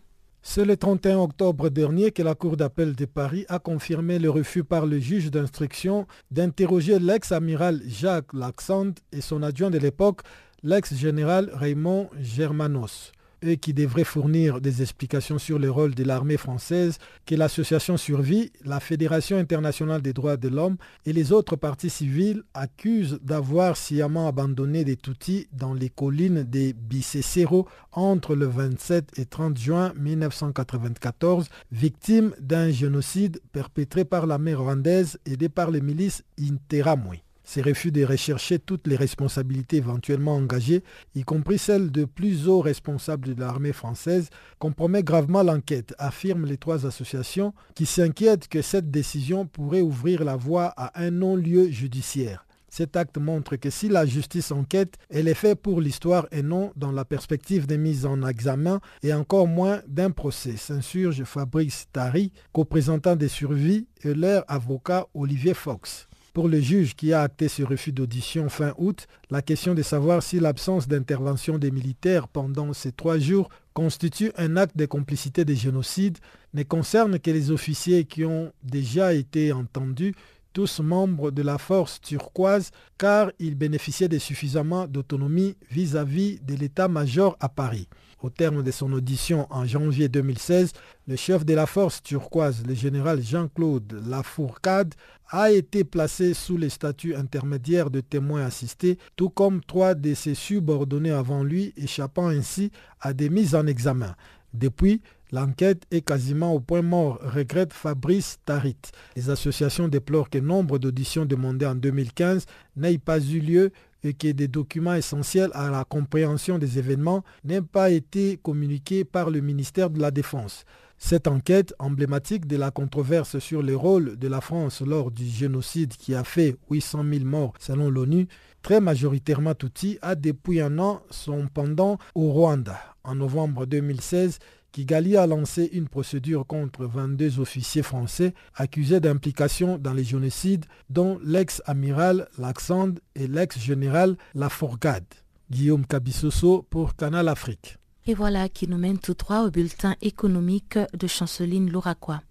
[0.43, 4.65] C'est le 31 octobre dernier que la Cour d'appel de Paris a confirmé le refus
[4.65, 10.23] par le juge d'instruction d'interroger l'ex-amiral Jacques Laxand et son adjoint de l'époque,
[10.63, 16.99] l'ex-général Raymond Germanos et qui devrait fournir des explications sur le rôle de l'armée française
[17.27, 20.77] que l'association Survie, la Fédération internationale des droits de l'homme
[21.07, 26.73] et les autres partis civils accusent d'avoir sciemment abandonné des Tutsis dans les collines des
[26.73, 35.19] Bicécero entre le 27 et 30 juin 1994, victimes d'un génocide perpétré par l'armée rwandaise
[35.27, 37.30] aidée par les milices Interamwe.
[37.53, 40.85] Ces refus de rechercher toutes les responsabilités éventuellement engagées,
[41.17, 46.59] y compris celles de plus hauts responsables de l'armée française, compromet gravement l'enquête, affirment les
[46.59, 52.47] trois associations qui s'inquiètent que cette décision pourrait ouvrir la voie à un non-lieu judiciaire.
[52.69, 56.71] Cet acte montre que si la justice enquête, elle est faite pour l'histoire et non
[56.77, 62.31] dans la perspective des mises en examen et encore moins d'un procès, s'insurge Fabrice Tari,
[62.53, 66.07] co-présentant des survies, et leur avocat Olivier Fox.
[66.33, 70.23] Pour le juge qui a acté ce refus d'audition fin août, la question de savoir
[70.23, 75.55] si l'absence d'intervention des militaires pendant ces trois jours constitue un acte de complicité de
[75.55, 76.19] génocide
[76.55, 80.15] ne concerne que les officiers qui ont déjà été entendus
[80.53, 87.37] tous membres de la force turquoise car ils bénéficiaient de suffisamment d'autonomie vis-à-vis de l'état-major
[87.41, 87.89] à Paris.
[88.23, 90.73] Au terme de son audition en janvier 2016,
[91.09, 94.95] le chef de la force turquoise, le général Jean-Claude Lafourcade,
[95.31, 100.35] a été placé sous le statut intermédiaire de témoin assisté, tout comme trois de ses
[100.35, 104.15] subordonnés avant lui, échappant ainsi à des mises en examen.
[104.53, 105.01] Depuis,
[105.33, 108.77] L'enquête est quasiment au point mort, regrette Fabrice Tarit.
[109.15, 113.71] Les associations déplorent que nombre d'auditions demandées en 2015 n'aient pas eu lieu
[114.05, 119.31] et que des documents essentiels à la compréhension des événements n'aient pas été communiqués par
[119.31, 120.65] le ministère de la Défense.
[121.03, 125.95] Cette enquête, emblématique de la controverse sur le rôle de la France lors du génocide
[125.97, 128.29] qui a fait 800 000 morts selon l'ONU,
[128.61, 132.79] très majoritairement Tutsi, a depuis un an son pendant au Rwanda.
[133.03, 134.39] En novembre 2016,
[134.73, 141.19] Kigali a lancé une procédure contre 22 officiers français accusés d'implication dans les génocides, dont
[141.25, 145.05] l'ex-amiral Laxande et l'ex-général Lafourcade.
[145.51, 147.79] Guillaume Cabissoso pour Canal Afrique.
[148.07, 152.23] Et voilà qui nous mène tout droit au bulletin économique de Chanceline Louraquois.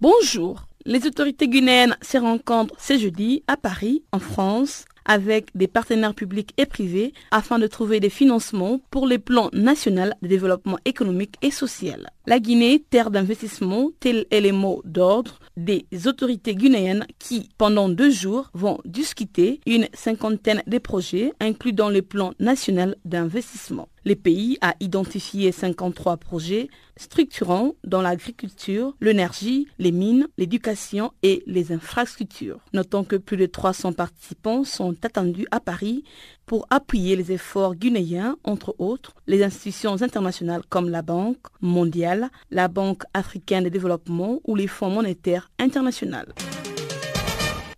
[0.00, 0.64] Bonjour.
[0.86, 6.54] Les autorités guinéennes se rencontrent ce jeudi à Paris, en France, avec des partenaires publics
[6.56, 11.50] et privés afin de trouver des financements pour les plans national de développement économique et
[11.50, 12.08] social.
[12.26, 18.10] La Guinée, terre d'investissement, tel est le mot d'ordre des autorités guinéennes qui, pendant deux
[18.10, 23.88] jours, vont discuter une cinquantaine de projets inclus dans le plan national d'investissement.
[24.04, 31.72] Le pays a identifié 53 projets structurants dans l'agriculture, l'énergie, les mines, l'éducation et les
[31.72, 32.60] infrastructures.
[32.72, 36.04] Notons que plus de 300 participants sont attendus à Paris
[36.46, 42.68] pour appuyer les efforts guinéens, entre autres les institutions internationales comme la Banque mondiale, la
[42.68, 46.32] Banque africaine de développement ou les fonds monétaires internationaux.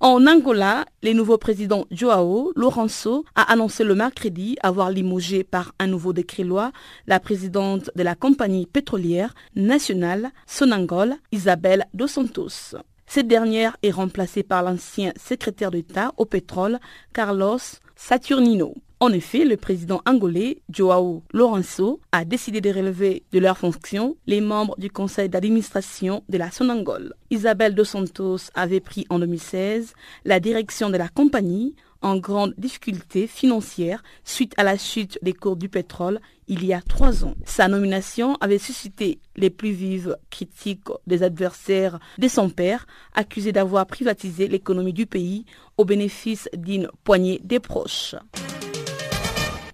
[0.05, 5.87] En Angola, le nouveau président Joao Lourenço a annoncé le mercredi avoir limogé par un
[5.87, 6.73] nouveau décret-loi
[7.07, 12.75] la présidente de la compagnie pétrolière nationale Sonangol, Isabelle Dos Santos.
[13.15, 16.81] Cette dernière est remplacée par l'ancien secrétaire d'État au pétrole,
[17.13, 17.59] Carlos
[17.95, 18.75] Saturnino.
[19.01, 24.41] En effet, le président angolais, Joao Lourenço, a décidé de relever de leurs fonctions les
[24.41, 27.13] membres du conseil d'administration de la Sonangol.
[27.29, 29.93] Isabelle Dos Santos avait pris en 2016
[30.25, 35.57] la direction de la compagnie en grande difficulté financière suite à la chute des cours
[35.57, 37.35] du pétrole il y a trois ans.
[37.45, 43.87] Sa nomination avait suscité les plus vives critiques des adversaires de son père, accusé d'avoir
[43.87, 45.47] privatisé l'économie du pays
[45.79, 48.17] au bénéfice d'une poignée des proches.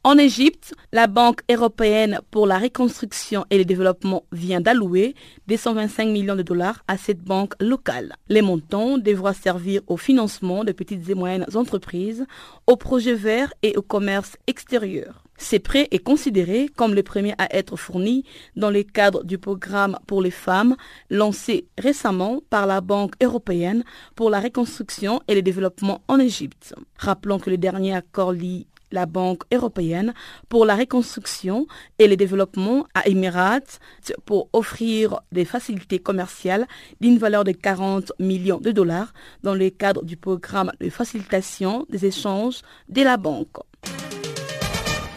[0.04, 5.14] En Égypte, la Banque européenne pour la reconstruction et le développement vient d'allouer
[5.48, 8.14] 225 millions de dollars à cette banque locale.
[8.28, 12.26] Les montants devront servir au financement de petites et moyennes entreprises,
[12.66, 15.24] aux projets verts et au commerce extérieur.
[15.40, 18.24] Ce prêt est considéré comme le premier à être fourni
[18.56, 20.74] dans le cadre du programme pour les femmes
[21.10, 23.84] lancé récemment par la Banque européenne
[24.16, 26.74] pour la reconstruction et le développement en Égypte.
[26.98, 30.14] Rappelons que le dernier accord lie la Banque européenne
[30.48, 31.66] pour la reconstruction
[31.98, 33.80] et le développement à Emirates
[34.24, 36.66] pour offrir des facilités commerciales
[37.00, 42.06] d'une valeur de 40 millions de dollars dans le cadre du programme de facilitation des
[42.06, 43.56] échanges de la banque.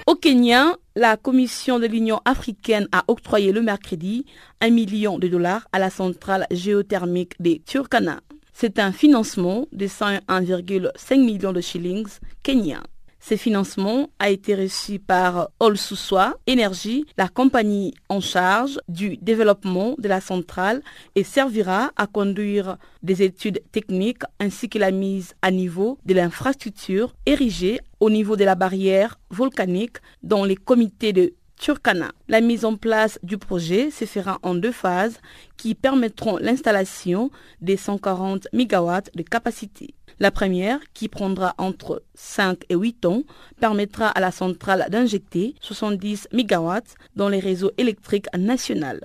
[0.07, 4.25] Au Kenya, la Commission de l'Union africaine a octroyé le mercredi
[4.59, 8.19] un million de dollars à la centrale géothermique des Turkana.
[8.51, 12.83] C'est un financement de 101,5 millions de shillings kenyans.
[13.23, 20.07] Ce financement a été reçu par Olsuswa Énergie, la compagnie en charge du développement de
[20.07, 20.81] la centrale
[21.13, 27.13] et servira à conduire des études techniques ainsi que la mise à niveau de l'infrastructure
[27.27, 32.11] érigée au niveau de la barrière volcanique dans les comités de Turkana.
[32.27, 35.19] La mise en place du projet se fera en deux phases
[35.57, 37.29] qui permettront l'installation
[37.61, 39.93] des 140 MW de capacité.
[40.21, 43.23] La première, qui prendra entre 5 et 8 ans,
[43.59, 46.73] permettra à la centrale d'injecter 70 MW
[47.15, 48.99] dans les réseaux électriques nationaux.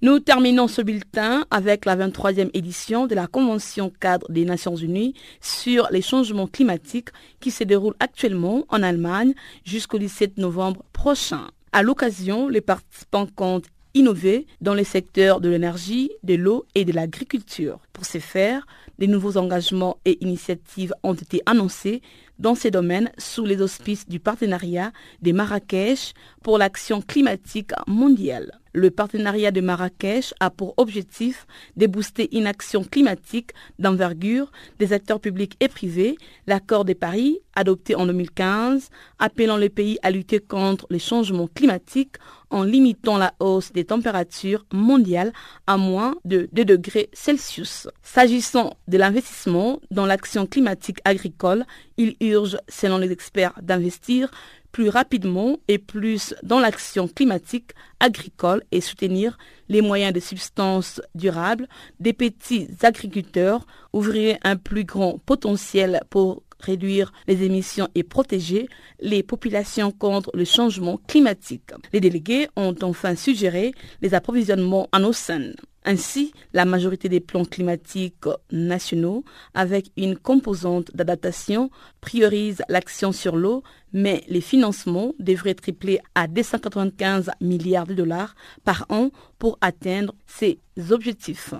[0.00, 5.14] Nous terminons ce bulletin avec la 23e édition de la Convention cadre des Nations Unies
[5.40, 7.08] sur les changements climatiques
[7.40, 11.48] qui se déroule actuellement en Allemagne jusqu'au 17 novembre prochain.
[11.72, 16.92] À l'occasion, les participants comptent innover dans les secteurs de l'énergie, de l'eau et de
[16.92, 17.80] l'agriculture.
[17.92, 18.66] Pour ce faire,
[18.98, 22.02] des nouveaux engagements et initiatives ont été annoncés
[22.38, 28.58] dans ces domaines sous les auspices du partenariat des Marrakech pour l'action climatique mondiale.
[28.78, 35.18] Le partenariat de Marrakech a pour objectif de booster une action climatique d'envergure des acteurs
[35.18, 40.86] publics et privés, l'accord de Paris, adopté en 2015, appelant les pays à lutter contre
[40.90, 42.18] les changements climatiques
[42.50, 45.32] en limitant la hausse des températures mondiales
[45.66, 47.88] à moins de 2 degrés Celsius.
[48.02, 51.64] S'agissant de l'investissement dans l'action climatique agricole,
[51.96, 54.30] il urge, selon les experts, d'investir
[54.72, 61.68] plus rapidement et plus dans l'action climatique agricole et soutenir les moyens de substance durable
[62.00, 68.68] des petits agriculteurs, ouvrir un plus grand potentiel pour réduire les émissions et protéger
[69.00, 71.70] les populations contre le changement climatique.
[71.92, 75.52] Les délégués ont enfin suggéré les approvisionnements en océan.
[75.88, 79.24] Ainsi, la majorité des plans climatiques nationaux,
[79.54, 81.70] avec une composante d'adaptation,
[82.02, 83.62] priorisent l'action sur l'eau,
[83.94, 90.60] mais les financements devraient tripler à 295 milliards de dollars par an pour atteindre ces
[90.90, 91.54] objectifs.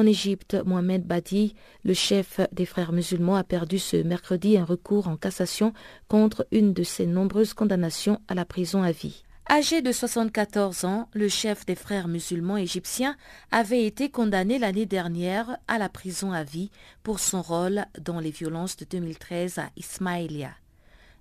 [0.00, 5.08] En Égypte, Mohamed Badi, le chef des frères musulmans, a perdu ce mercredi un recours
[5.08, 5.74] en cassation
[6.08, 9.24] contre une de ses nombreuses condamnations à la prison à vie.
[9.50, 13.14] Âgé de 74 ans, le chef des frères musulmans égyptiens
[13.50, 16.70] avait été condamné l'année dernière à la prison à vie
[17.02, 20.52] pour son rôle dans les violences de 2013 à Ismaïlia.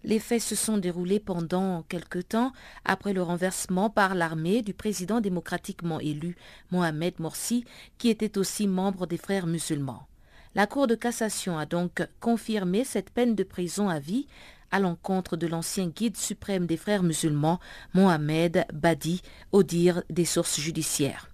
[0.04, 2.54] Les faits se sont déroulés pendant quelque temps
[2.86, 6.38] après le renversement par l'armée du président démocratiquement élu
[6.72, 7.66] Mohamed Morsi,
[7.98, 10.08] qui était aussi membre des frères musulmans.
[10.56, 14.28] La Cour de cassation a donc confirmé cette peine de prison à vie
[14.72, 17.60] à l'encontre de l'ancien guide suprême des frères musulmans,
[17.94, 21.30] Mohamed Badi, au dire des sources judiciaires.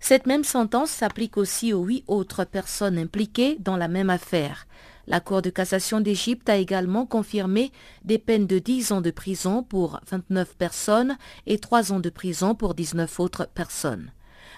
[0.00, 4.66] Cette même sentence s'applique aussi aux huit autres personnes impliquées dans la même affaire.
[5.08, 7.72] La Cour de cassation d'Égypte a également confirmé
[8.04, 11.16] des peines de 10 ans de prison pour 29 personnes
[11.46, 14.12] et 3 ans de prison pour 19 autres personnes.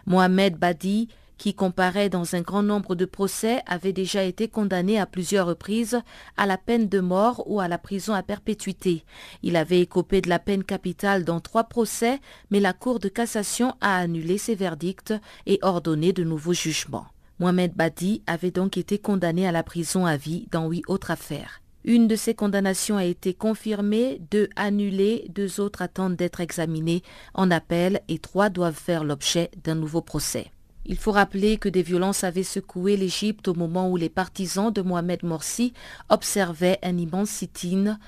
[0.07, 1.07] Mohamed Badi,
[1.39, 6.01] qui comparaît dans un grand nombre de procès, avait déjà été condamné à plusieurs reprises
[6.37, 9.05] à la peine de mort ou à la prison à perpétuité.
[9.45, 12.19] Il avait écopé de la peine capitale dans trois procès,
[12.51, 15.15] mais la Cour de cassation a annulé ses verdicts
[15.47, 17.07] et ordonné de nouveaux jugements.
[17.41, 21.63] Mohamed Badi avait donc été condamné à la prison à vie dans huit autres affaires.
[21.85, 27.51] Une de ces condamnations a été confirmée, deux annulées, deux autres attendent d'être examinées en
[27.51, 30.53] appel et trois doivent faire l'objet d'un nouveau procès.
[30.85, 34.83] Il faut rappeler que des violences avaient secoué l'Égypte au moment où les partisans de
[34.83, 35.73] Mohamed Morsi
[36.11, 37.99] observaient un immense sit-in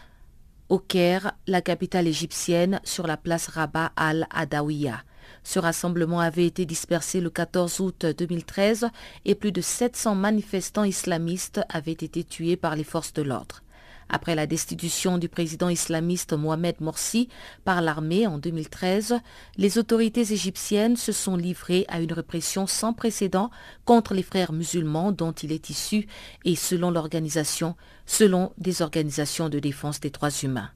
[0.69, 5.03] au Caire, la capitale égyptienne, sur la place Rabat al-Adawiya.
[5.45, 8.89] Ce rassemblement avait été dispersé le 14 août 2013
[9.25, 13.63] et plus de 700 manifestants islamistes avaient été tués par les forces de l'ordre.
[14.09, 17.29] Après la destitution du président islamiste Mohamed Morsi
[17.65, 19.17] par l'armée en 2013,
[19.57, 23.51] les autorités égyptiennes se sont livrées à une répression sans précédent
[23.87, 26.07] contre les frères musulmans dont il est issu
[26.45, 27.75] et selon l'organisation,
[28.05, 30.71] selon des organisations de défense des droits humains.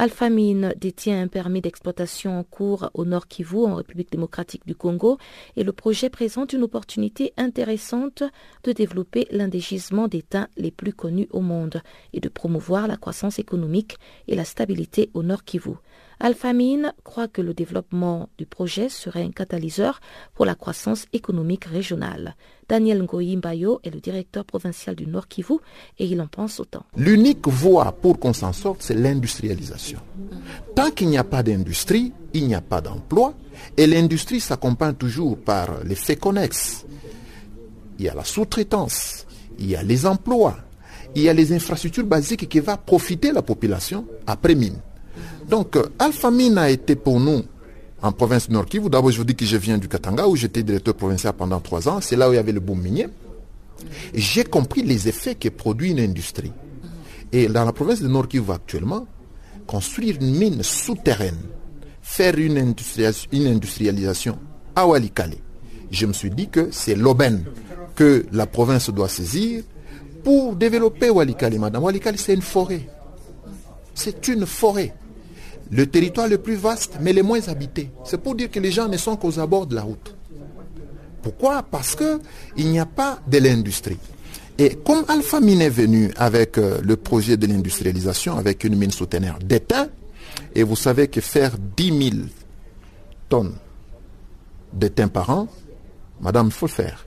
[0.01, 5.19] Alphamine détient un permis d'exploitation en cours au Nord Kivu, en République démocratique du Congo,
[5.55, 8.23] et le projet présente une opportunité intéressante
[8.63, 11.83] de développer l'un des gisements d'étain les plus connus au monde
[12.13, 13.97] et de promouvoir la croissance économique
[14.27, 15.73] et la stabilité au Nord Kivu.
[16.23, 19.99] Alphamine croit que le développement du projet serait un catalyseur
[20.35, 22.35] pour la croissance économique régionale.
[22.69, 23.39] Daniel Ngoyi
[23.83, 25.55] est le directeur provincial du Nord Kivu
[25.97, 26.85] et il en pense autant.
[26.95, 29.99] L'unique voie pour qu'on s'en sorte, c'est l'industrialisation.
[30.75, 33.33] Tant qu'il n'y a pas d'industrie, il n'y a pas d'emploi
[33.75, 36.85] et l'industrie s'accompagne toujours par les faits connexes.
[37.97, 39.25] Il y a la sous-traitance,
[39.57, 40.55] il y a les emplois,
[41.15, 44.77] il y a les infrastructures basiques qui vont profiter la population après mine.
[45.51, 47.43] Donc, euh, Alpha Mine a été pour nous
[48.01, 48.89] en province Nord Kivu.
[48.89, 51.89] D'abord, je vous dis que je viens du Katanga où j'étais directeur provincial pendant trois
[51.89, 51.99] ans.
[51.99, 53.07] C'est là où il y avait le boom minier.
[54.13, 56.53] J'ai compris les effets que produit une industrie.
[57.33, 59.05] Et dans la province de Nord Kivu actuellement,
[59.67, 61.39] construire une mine souterraine,
[62.01, 64.39] faire une, industrialisation
[64.73, 65.35] à Walikale,
[65.91, 67.43] je me suis dit que c'est l'aubaine
[67.95, 69.63] que la province doit saisir
[70.23, 71.59] pour développer Walikale.
[71.59, 72.87] Madame, Walikale, c'est une forêt.
[73.93, 74.93] C'est une forêt
[75.71, 77.89] le territoire le plus vaste, mais le moins habité.
[78.03, 80.15] C'est pour dire que les gens ne sont qu'aux abords de la route.
[81.23, 81.63] Pourquoi?
[81.63, 83.97] Parce qu'il n'y a pas de l'industrie.
[84.57, 88.91] Et comme Alpha Mine est venu avec euh, le projet de l'industrialisation, avec une mine
[88.91, 89.87] souterraine d'étain,
[90.53, 92.25] et vous savez que faire 10 000
[93.29, 93.53] tonnes
[94.73, 95.47] d'étain par an,
[96.19, 97.05] madame, il faut le faire.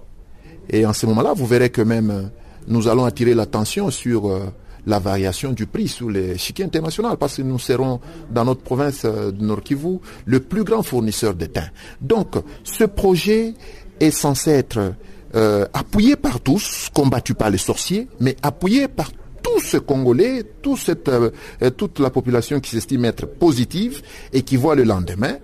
[0.70, 2.22] Et en ce moment-là, vous verrez que même euh,
[2.66, 4.46] nous allons attirer l'attention sur euh,
[4.86, 9.02] la variation du prix sous les chiquiers internationaux parce que nous serons dans notre province
[9.04, 11.68] euh, de Nord Kivu le plus grand fournisseur d'étain.
[12.00, 13.54] Donc ce projet
[14.00, 14.94] est censé être
[15.34, 19.10] euh, appuyé par tous, combattu par les sorciers, mais appuyé par
[19.42, 24.84] tous ces Congolais, euh, toute la population qui s'estime être positive et qui voit le
[24.84, 25.36] lendemain.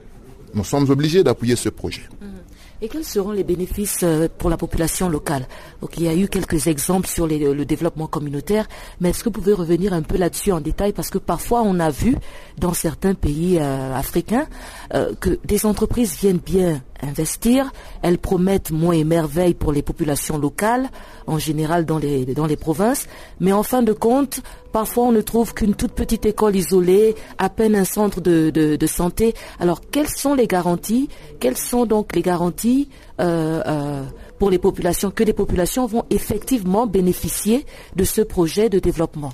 [0.55, 2.03] Nous sommes obligés d'appuyer ce projet.
[2.21, 2.40] Mmh.
[2.83, 5.47] Et quels seront les bénéfices euh, pour la population locale?
[5.83, 8.67] Donc il y a eu quelques exemples sur le développement communautaire,
[9.01, 10.95] mais est-ce que vous pouvez revenir un peu là-dessus en détail?
[10.95, 12.17] Parce que parfois on a vu
[12.57, 14.47] dans certains pays euh, africains
[14.95, 17.73] euh, que des entreprises viennent bien investir,
[18.03, 20.89] elles promettent moins et merveilles pour les populations locales,
[21.27, 23.07] en général dans les, dans les provinces,
[23.41, 24.41] mais en fin de compte,
[24.73, 28.87] parfois on ne trouve qu'une toute petite école isolée, à peine un centre de, de,
[28.87, 29.35] santé.
[29.59, 31.09] Alors quelles sont les garanties?
[31.39, 32.89] Quelles sont donc les garanties
[33.21, 34.03] euh, euh,
[34.39, 39.33] pour les populations, que les populations vont effectivement bénéficier de ce projet de développement?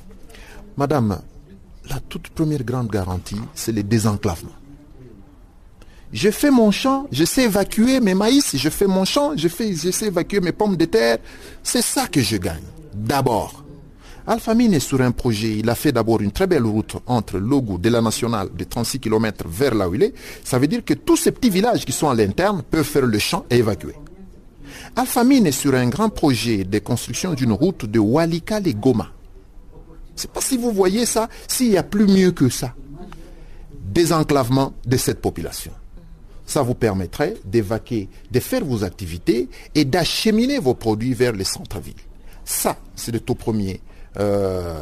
[0.76, 1.20] Madame,
[1.88, 4.50] la toute première grande garantie, c'est le désenclavement.
[6.16, 10.06] Je fais mon champ, je sais évacuer mes maïs, je fais mon champ, je, sais
[10.06, 11.18] évacuer mes pommes de terre.
[11.62, 12.64] C'est ça que je gagne.
[12.94, 13.62] D'abord.
[14.26, 15.58] Alpha Mine est sur un projet.
[15.58, 18.98] Il a fait d'abord une très belle route entre Logo de la nationale de 36
[18.98, 20.14] km vers là où il est.
[20.42, 23.18] Ça veut dire que tous ces petits villages qui sont à l'interne peuvent faire le
[23.18, 23.96] champ et évacuer.
[24.96, 29.08] Alpha Mine est sur un grand projet de construction d'une route de Walika et Goma.
[30.06, 32.72] Je ne sais pas si vous voyez ça, s'il y a plus mieux que ça.
[33.92, 35.72] Désenclavement de cette population
[36.46, 41.94] ça vous permettrait d'évacuer, de faire vos activités et d'acheminer vos produits vers les centres-villes.
[42.44, 43.80] Ça, c'est le tout premier.
[44.18, 44.78] Euh,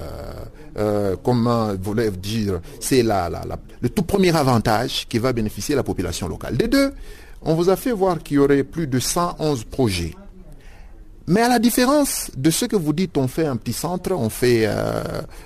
[0.77, 3.31] euh, comment voulez dire, c'est la,
[3.81, 6.57] le tout premier avantage qui va bénéficier à la population locale.
[6.57, 6.93] Des deux,
[7.43, 10.15] on vous a fait voir qu'il y aurait plus de 111 projets.
[11.27, 14.29] Mais à la différence de ce que vous dites, on fait un petit centre, on
[14.29, 15.03] fait euh,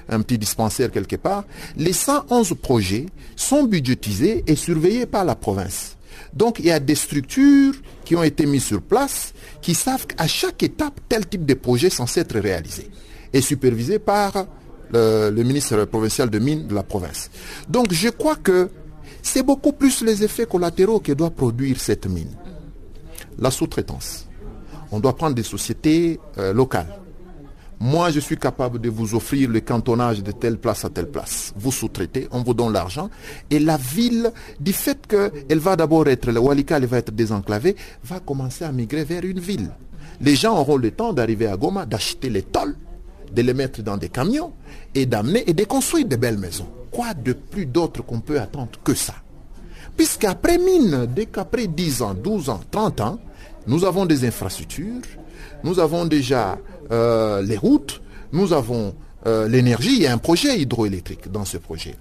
[0.09, 1.45] un petit dispensaire quelque part,
[1.77, 3.07] les 111 projets
[3.37, 5.98] sont budgétisés et surveillés par la province.
[6.33, 7.75] Donc il y a des structures
[8.05, 11.89] qui ont été mises sur place qui savent qu'à chaque étape, tel type de projet
[11.89, 12.91] est censé être réalisé
[13.33, 14.47] et supervisé par
[14.93, 17.31] le, ministre provincial de mines de la province.
[17.69, 18.71] Donc je crois que
[19.23, 22.35] c'est beaucoup plus les effets collatéraux que doit produire cette mine.
[23.39, 24.27] La sous-traitance.
[24.91, 26.99] On doit prendre des sociétés euh, locales
[27.81, 31.53] moi, je suis capable de vous offrir le cantonnage de telle place à telle place.
[31.57, 33.09] Vous sous-traitez, on vous donne l'argent.
[33.51, 37.77] Et la ville, du fait qu'elle va d'abord être, le Walika, elle va être désenclavée,
[38.03, 39.71] va commencer à migrer vers une ville.
[40.21, 42.75] Les gens auront le temps d'arriver à Goma, d'acheter les tolls,
[43.33, 44.53] de les mettre dans des camions
[44.95, 46.69] et d'amener et de construire de belles maisons.
[46.91, 49.15] Quoi de plus d'autre qu'on peut attendre que ça?
[49.97, 53.19] Puisqu'après mine, dès qu'après 10 ans, 12 ans, 30 ans,
[53.69, 55.03] nous avons des infrastructures,
[55.65, 56.59] nous avons déjà
[56.91, 58.01] euh, les routes,
[58.33, 58.95] nous avons
[59.27, 61.97] euh, l'énergie, il y a un projet hydroélectrique dans ce projet.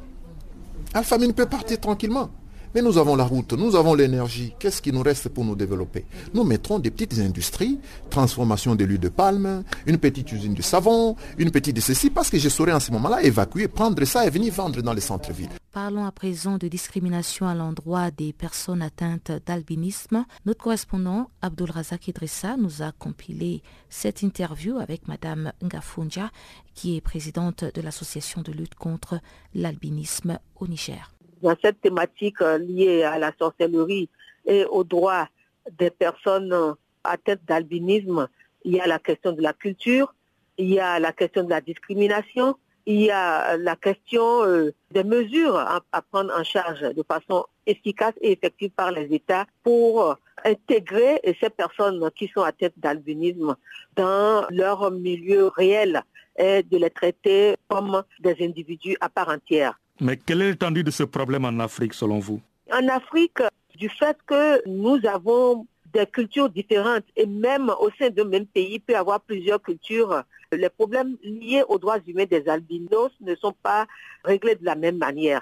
[0.94, 2.30] Alpha Mine peut partir tranquillement.
[2.76, 4.54] Mais nous avons la route, nous avons l'énergie.
[4.60, 6.06] Qu'est-ce qui nous reste pour nous développer?
[6.34, 7.80] Nous mettrons des petites industries,
[8.10, 12.30] transformation de l'huile de palme, une petite usine de savon, une petite de ceci, parce
[12.30, 15.50] que je saurais en ce moment-là évacuer, prendre ça et venir vendre dans les centres-villes.
[15.78, 20.26] Parlons à présent de discrimination à l'endroit des personnes atteintes d'albinisme.
[20.48, 26.32] Notre correspondant Abdul Razak Idrissa nous a compilé cette interview avec Madame Ngafunja,
[26.74, 29.20] qui est présidente de l'association de lutte contre
[29.54, 31.12] l'albinisme au Niger
[31.44, 34.10] dans cette thématique euh, liée à la sorcellerie
[34.48, 35.30] et aux droits
[35.78, 36.74] des personnes euh,
[37.04, 38.28] atteintes d'albinisme,
[38.66, 40.16] il y a la question de la culture,
[40.58, 42.56] il y a la question de la discrimination,
[42.88, 48.14] il y a la question euh, des mesures à, prendre en charge de façon efficace
[48.22, 50.16] et effective par les États pour
[50.46, 53.56] intégrer ces personnes qui sont atteintes d'albinisme
[53.98, 56.02] dans leur milieu réel
[56.38, 59.78] et de les traiter comme des individus à part entière.
[60.00, 62.40] Mais quelle est l'étendue de ce problème en Afrique selon vous?
[62.72, 63.42] En Afrique,
[63.76, 68.74] du fait que nous avons des cultures différentes et même au sein d'un même pays,
[68.74, 70.24] il peut y avoir plusieurs cultures.
[70.52, 73.86] Les problèmes liés aux droits humains des albinos ne sont pas
[74.24, 75.42] réglés de la même manière.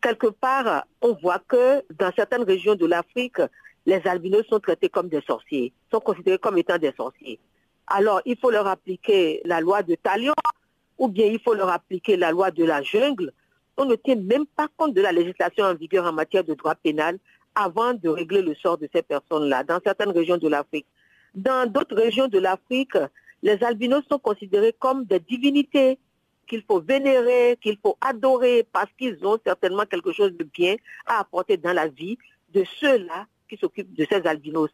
[0.00, 3.40] Quelque part, on voit que dans certaines régions de l'Afrique,
[3.86, 7.40] les albinos sont traités comme des sorciers, sont considérés comme étant des sorciers.
[7.86, 10.34] Alors, il faut leur appliquer la loi de Talion
[10.98, 13.32] ou bien il faut leur appliquer la loi de la jungle
[13.78, 16.74] on ne tient même pas compte de la législation en vigueur en matière de droit
[16.74, 17.18] pénal
[17.58, 20.86] avant de régler le sort de ces personnes-là, dans certaines régions de l'Afrique.
[21.34, 22.96] Dans d'autres régions de l'Afrique,
[23.42, 25.98] les albinos sont considérés comme des divinités
[26.46, 31.18] qu'il faut vénérer, qu'il faut adorer, parce qu'ils ont certainement quelque chose de bien à
[31.18, 32.16] apporter dans la vie
[32.54, 34.70] de ceux-là qui s'occupent de ces albinos.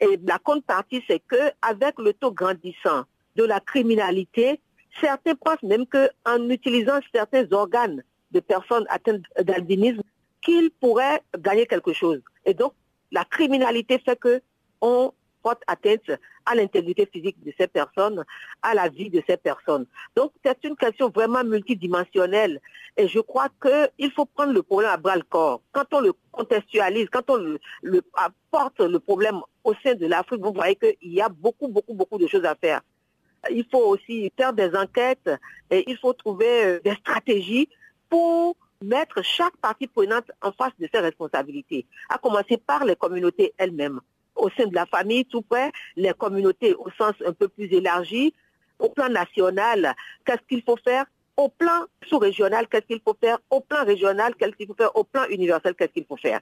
[0.00, 3.04] Et la contrepartie, c'est qu'avec le taux grandissant
[3.36, 4.60] de la criminalité,
[5.00, 8.02] certains pensent même qu'en utilisant certains organes
[8.32, 10.02] de personnes atteintes d'albinisme
[10.44, 12.20] qu'ils pourraient gagner quelque chose.
[12.44, 12.72] Et donc,
[13.10, 14.40] la criminalité fait que
[14.80, 16.10] on porte atteinte
[16.46, 18.24] à l'intégrité physique de ces personnes,
[18.62, 19.86] à la vie de ces personnes.
[20.16, 22.60] Donc, c'est une question vraiment multidimensionnelle.
[22.96, 25.60] Et je crois qu'il faut prendre le problème à bras le corps.
[25.72, 27.58] Quand on le contextualise, quand on
[28.14, 32.18] apporte le problème au sein de l'Afrique, vous voyez qu'il y a beaucoup, beaucoup, beaucoup
[32.18, 32.80] de choses à faire.
[33.50, 35.30] Il faut aussi faire des enquêtes
[35.70, 37.68] et il faut trouver euh, des stratégies
[38.08, 43.54] pour mettre chaque partie prenante en face de ses responsabilités, à commencer par les communautés
[43.58, 44.00] elles-mêmes.
[44.36, 48.34] Au sein de la famille, tout près, les communautés au sens un peu plus élargi,
[48.78, 51.06] au plan national, qu'est-ce qu'il faut faire?
[51.36, 53.38] Au plan sous-régional, qu'est-ce qu'il faut faire?
[53.50, 54.94] Au plan régional, qu'est-ce qu'il faut faire?
[54.96, 56.40] Au plan universel, qu'est-ce qu'il faut faire?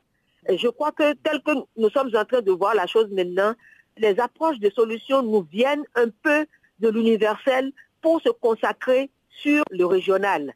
[0.48, 3.54] Et je crois que tel que nous sommes en train de voir la chose maintenant,
[3.96, 6.46] les approches de solutions nous viennent un peu
[6.80, 10.54] de l'universel pour se consacrer sur le régional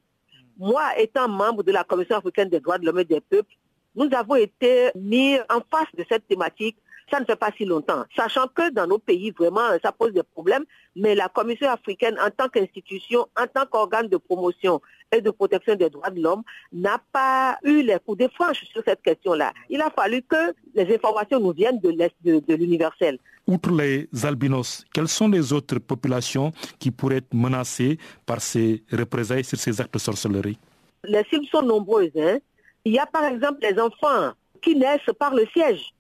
[0.57, 3.55] moi, étant membre de la Commission africaine des droits de l'homme et des peuples,
[3.95, 6.77] nous avons été mis en face de cette thématique
[7.11, 10.23] ça ne fait pas si longtemps, sachant que dans nos pays, vraiment, ça pose des
[10.23, 10.65] problèmes,
[10.97, 14.81] mais la Commission africaine, en tant qu'institution, en tant qu'organe de promotion
[15.13, 16.43] et de protection des droits de l'homme,
[16.73, 19.53] n'a pas eu les coups de franche sur cette question-là.
[19.71, 23.19] Il a fallu que les informations nous viennent de l'Est de, de l'universel.
[23.47, 26.51] Outre les albinos, quelles sont les autres populations
[26.81, 30.59] qui pourraient être menacées par ces représailles sur ces actes de sorcellerie
[31.05, 32.11] Les cibles sont nombreuses.
[32.19, 32.39] Hein.
[32.85, 35.93] Il y a par exemple les enfants qui naissent par le siège.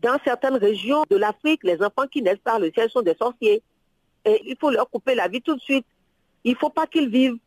[0.00, 3.62] Dans certaines régions de l'Afrique, les enfants qui naissent par le ciel sont des sorciers.
[4.24, 5.86] Et il faut leur couper la vie tout de suite.
[6.44, 7.38] Il ne faut pas qu'ils vivent.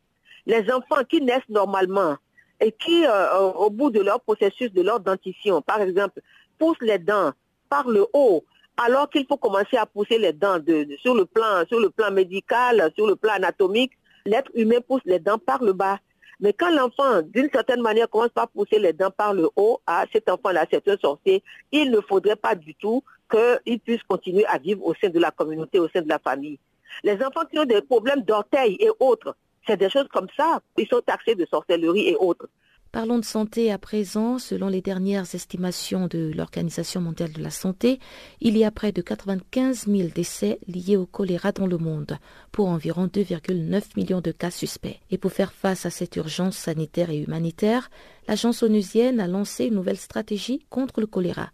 [0.46, 2.16] Les enfants qui naissent normalement
[2.60, 6.20] et qui, euh, au bout de leur processus de leur dentition, par exemple,
[6.58, 7.32] poussent les dents
[7.68, 8.44] par le haut,
[8.76, 10.58] alors qu'il faut commencer à pousser les dents
[11.02, 13.92] sur, le plan, sur le plan médical, sur le plan anatomique,
[14.24, 15.98] l'être humain pousse les dents par le bas.
[16.40, 20.00] Mais quand l'enfant, d'une certaine manière, commence par pousser les dents par le haut, à
[20.00, 24.44] ah, cet enfant-là, c'est un sorcier, il ne faudrait pas du tout qu'il puisse continuer
[24.46, 26.58] à vivre au sein de la communauté, au sein de la famille.
[27.02, 30.60] Les enfants qui ont des problèmes d'orteils et autres, c'est des choses comme ça.
[30.76, 32.48] Ils sont taxés de sorcellerie et autres.
[32.96, 34.38] Parlons de santé à présent.
[34.38, 38.00] Selon les dernières estimations de l'Organisation mondiale de la santé,
[38.40, 42.16] il y a près de 95 000 décès liés au choléra dans le monde,
[42.52, 44.98] pour environ 2,9 millions de cas suspects.
[45.10, 47.90] Et pour faire face à cette urgence sanitaire et humanitaire,
[48.28, 51.50] l'agence onusienne a lancé une nouvelle stratégie contre le choléra.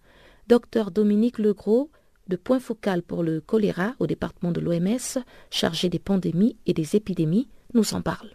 [0.47, 1.90] Docteur Dominique Legros,
[2.28, 6.95] de point focal pour le choléra au département de l'OMS, chargé des pandémies et des
[6.95, 8.30] épidémies, nous en parle.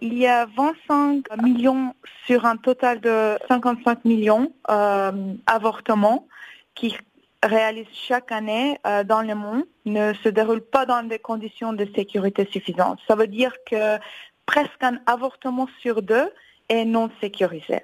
[0.00, 1.92] Il y a 25 millions
[2.24, 6.28] sur un total de 55 millions euh, avortements
[6.76, 6.96] qui
[7.42, 11.84] réalisent chaque année euh, dans le monde ne se déroulent pas dans des conditions de
[11.96, 13.00] sécurité suffisantes.
[13.08, 13.98] Ça veut dire que
[14.46, 16.30] presque un avortement sur deux
[16.68, 17.80] est non sécurisé.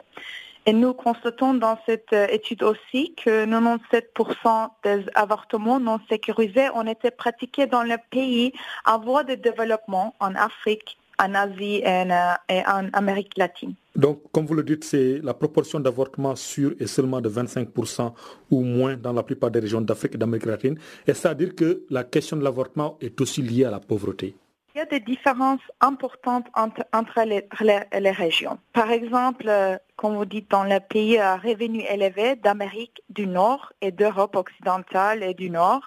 [0.67, 6.87] Et nous constatons dans cette euh, étude aussi que 97% des avortements non sécurisés ont
[6.87, 8.53] été pratiqués dans les pays
[8.87, 13.75] en voie de développement, en Afrique, en Asie et en, Amérique latine.
[13.95, 18.13] Donc, comme vous le dites, c'est la proportion d'avortements sûrs est seulement de 25%
[18.51, 20.79] ou moins dans la plupart des régions d'Afrique et d'Amérique latine.
[21.07, 24.35] Et ça veut dire que la question de l'avortement est aussi liée à la pauvreté?
[24.75, 28.59] Il y a des différences importantes entre, les, régions.
[28.73, 33.73] Par exemple, euh, comme vous dites, dans les pays à revenus élevés d'Amérique du Nord
[33.81, 35.83] et d'Europe occidentale et du Nord,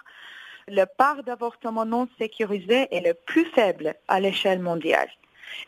[0.67, 5.09] le part d'avortement non sécurisé est le plus faible à l'échelle mondiale.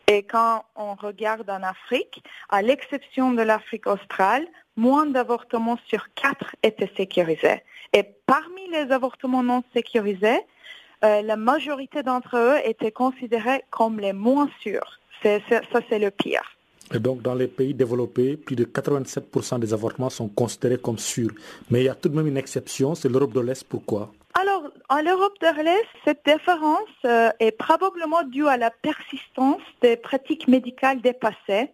[0.06, 4.46] Et quand on regarde en Afrique, à l'exception de l'Afrique australe,
[4.76, 7.62] moins d'avortements sur quatre étaient sécurisés.
[7.92, 10.40] Et parmi les avortements non sécurisés,
[11.02, 15.00] euh, la majorité d'entre eux étaient considérés comme les moins sûrs.
[15.22, 16.42] ça, c'est le pire.
[16.92, 21.30] Et donc, dans les pays développés, plus de 87% des avortements sont considérés comme sûrs.
[21.70, 23.64] Mais il y a tout de même une exception, c'est l'Europe de l'Est.
[23.64, 24.12] Pourquoi?
[24.90, 30.48] En Europe de l'Est, cette différence euh, est probablement due à la persistance des pratiques
[30.48, 31.70] médicales dépassées,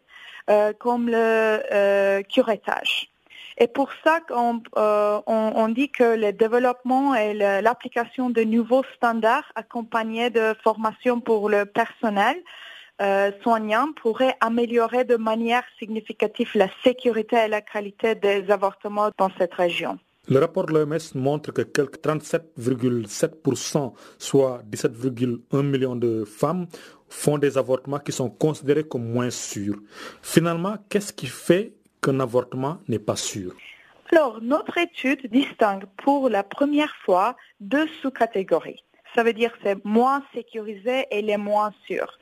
[0.48, 3.10] euh, comme le curettage.
[3.58, 10.30] Et pour ça euh, on, dit que le développement et l'application de nouveaux standards accompagnés
[10.30, 12.36] de formation pour le personnel
[13.00, 19.30] euh, soignant pourraient améliorer de manière significative la sécurité et la qualité des avortements dans
[19.38, 19.98] cette région.
[20.28, 26.66] Le rapport de l'OMS montre que quelques 37,7%, soit 17,1 millions de femmes,
[27.08, 29.78] font des avortements qui sont considérés comme moins sûrs.
[30.22, 33.54] Finalement, qu'est-ce qui fait qu'un avortement n'est pas sûr?
[34.10, 38.82] Alors, notre étude distingue pour la première fois deux sous-catégories.
[39.14, 42.18] Ça veut dire c'est moins sécurisé et les moins sûrs.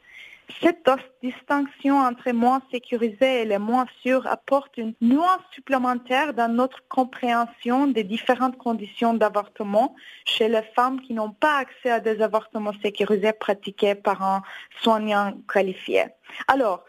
[0.61, 0.89] Cette
[1.23, 7.87] distinction entre moins sécurisé et les moins sûrs apporte une nuance supplémentaire dans notre compréhension
[7.87, 9.95] des différentes conditions d'avortement
[10.27, 14.43] chez les femmes qui n'ont pas accès à des avortements sécurisés pratiqués par un
[14.83, 16.05] soignant qualifié.
[16.47, 16.85] Alors,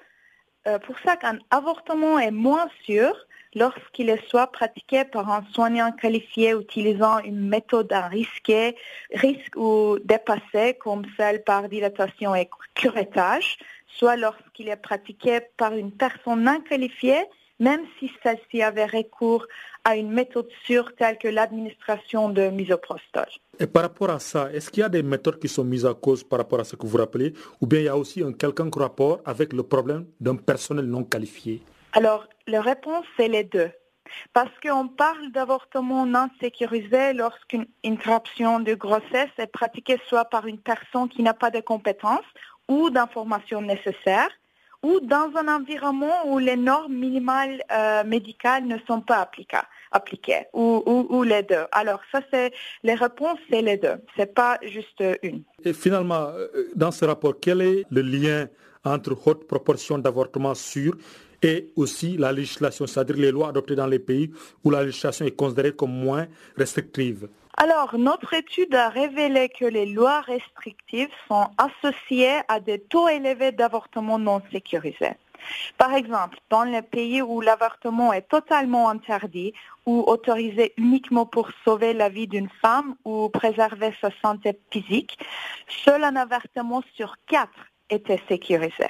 [0.67, 3.15] euh, pour ça qu'un avortement est moins sûr
[3.55, 8.51] lorsqu'il est soit pratiqué par un soignant qualifié utilisant une méthode à risque
[9.55, 16.43] ou dépassée comme celle par dilatation et curettage, soit lorsqu'il est pratiqué par une personne
[16.43, 17.23] non qualifiée,
[17.59, 19.45] même si celle-ci avait recours
[19.85, 23.27] à une méthode sûre telle que l'administration de misoprostol.
[23.59, 25.93] Et par rapport à ça, est-ce qu'il y a des méthodes qui sont mises à
[25.93, 28.33] cause par rapport à ce que vous rappelez, ou bien il y a aussi un
[28.33, 31.61] quelconque rapport avec le problème d'un personnel non qualifié?
[31.95, 33.71] Alors, la réponse, c'est les deux.
[34.33, 40.59] Parce qu'on parle d'avortement non sécurisé lorsqu'une interruption de grossesse est pratiquée soit par une
[40.59, 42.29] personne qui n'a pas de compétences
[42.67, 44.29] ou d'informations nécessaires,
[44.83, 49.27] ou dans un environnement où les normes minimales euh, médicales ne sont pas
[49.91, 51.65] appliquées, ou, les deux.
[51.71, 53.97] Alors ça, c'est les réponses, c'est les deux.
[54.17, 55.43] C'est pas juste une.
[55.63, 58.47] Et finalement, euh, dans ce rapport, quel est le lien
[58.83, 60.95] entre haute proportion d'avortements sûrs
[61.45, 64.31] et aussi la législation, c'est-à-dire les lois adoptées dans les pays
[64.63, 66.25] où la législation est considérée comme moins
[66.57, 73.07] restrictive alors, notre étude a révélé que les lois restrictives sont associées à des taux
[73.07, 75.15] élevés d'avortement non sécurisés.
[75.77, 79.53] Par exemple, dans les pays où l'avortement est totalement interdit
[79.85, 85.17] ou autorisé uniquement pour sauver la vie d'une femme ou préserver sa santé physique,
[85.69, 88.87] seul un avortement sur quatre était sécurisé.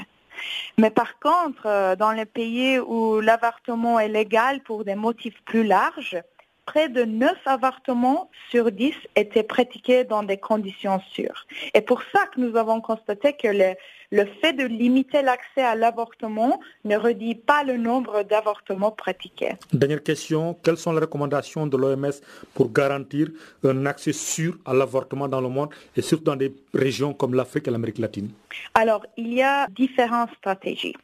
[0.78, 5.64] Mais par contre, euh, dans les pays où l'avortement est légal pour des motifs plus
[5.64, 6.18] larges,
[6.66, 11.46] près de 9 avortements sur 10 étaient pratiqués dans des conditions sûres.
[11.74, 13.76] Et pour ça que nous avons constaté que le,
[14.12, 19.54] le fait de limiter l'accès à l'avortement ne redit pas le nombre d'avortements pratiqués.
[19.74, 22.12] Dernière question, quelles sont les recommandations de l'OMS
[22.54, 23.28] pour garantir
[23.64, 27.68] un accès sûr à l'avortement dans le monde et surtout dans des régions comme l'Afrique
[27.68, 28.30] et l'Amérique latine?
[28.74, 30.96] Alors, il y a différentes stratégies.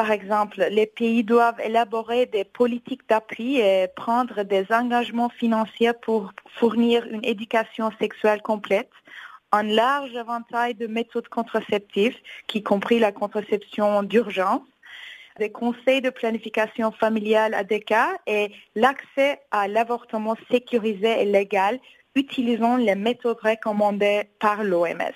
[0.00, 6.32] Par exemple, les pays doivent élaborer des politiques d'appui et prendre des engagements financiers pour
[6.58, 8.88] fournir une éducation sexuelle complète,
[9.52, 14.66] un large éventail de méthodes contraceptives, qui compris la contraception d'urgence,
[15.38, 21.78] des conseils de planification familiale adéquats et l'accès à l'avortement sécurisé et légal
[22.14, 25.12] utilisant les méthodes recommandées par l'OMS.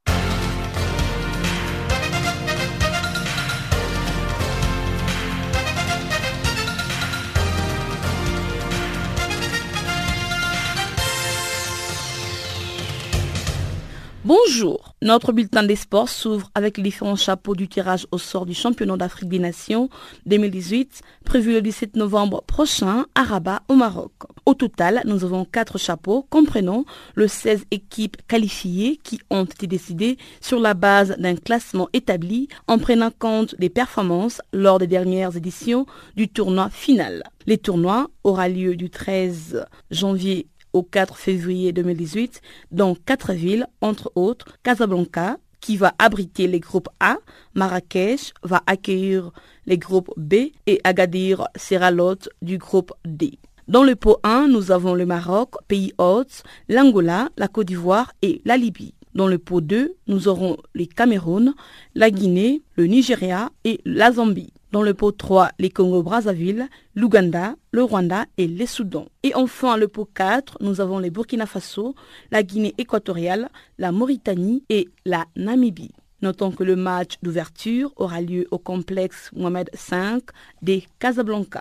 [14.25, 18.55] Bonjour, notre bulletin des sports s'ouvre avec les différents chapeaux du tirage au sort du
[18.55, 19.89] championnat d'Afrique des Nations
[20.27, 24.13] 2018 prévu le 17 novembre prochain à Rabat au Maroc.
[24.47, 26.85] Au total, nous avons quatre chapeaux comprenant
[27.17, 32.79] le 16 équipes qualifiées qui ont été décidées sur la base d'un classement établi en
[32.79, 37.25] prenant compte des performances lors des dernières éditions du tournoi final.
[37.47, 44.13] Les tournois aura lieu du 13 janvier au 4 février 2018 dans quatre villes, entre
[44.15, 47.17] autres Casablanca, qui va abriter les groupes A,
[47.55, 49.31] Marrakech va accueillir
[49.65, 50.35] les groupes B
[50.67, 53.39] et Agadir Serralot du groupe D.
[53.69, 58.43] Dans le pot 1, nous avons le Maroc, pays hôtes, l'Angola, la Côte d'Ivoire et
[58.45, 58.95] la Libye.
[59.15, 61.55] Dans le pot 2, nous aurons les Cameroun,
[61.95, 64.53] la Guinée, le Nigeria et la Zambie.
[64.73, 69.07] Dans le pot 3, les Congo-Brazzaville, l'Ouganda, le Rwanda et les Soudans.
[69.23, 71.95] Et enfin, le pot 4, nous avons les Burkina Faso,
[72.31, 75.93] la Guinée équatoriale, la Mauritanie et la Namibie.
[76.23, 80.21] Notons que le match d'ouverture aura lieu au complexe Mohamed V
[80.63, 81.61] des Casablanca.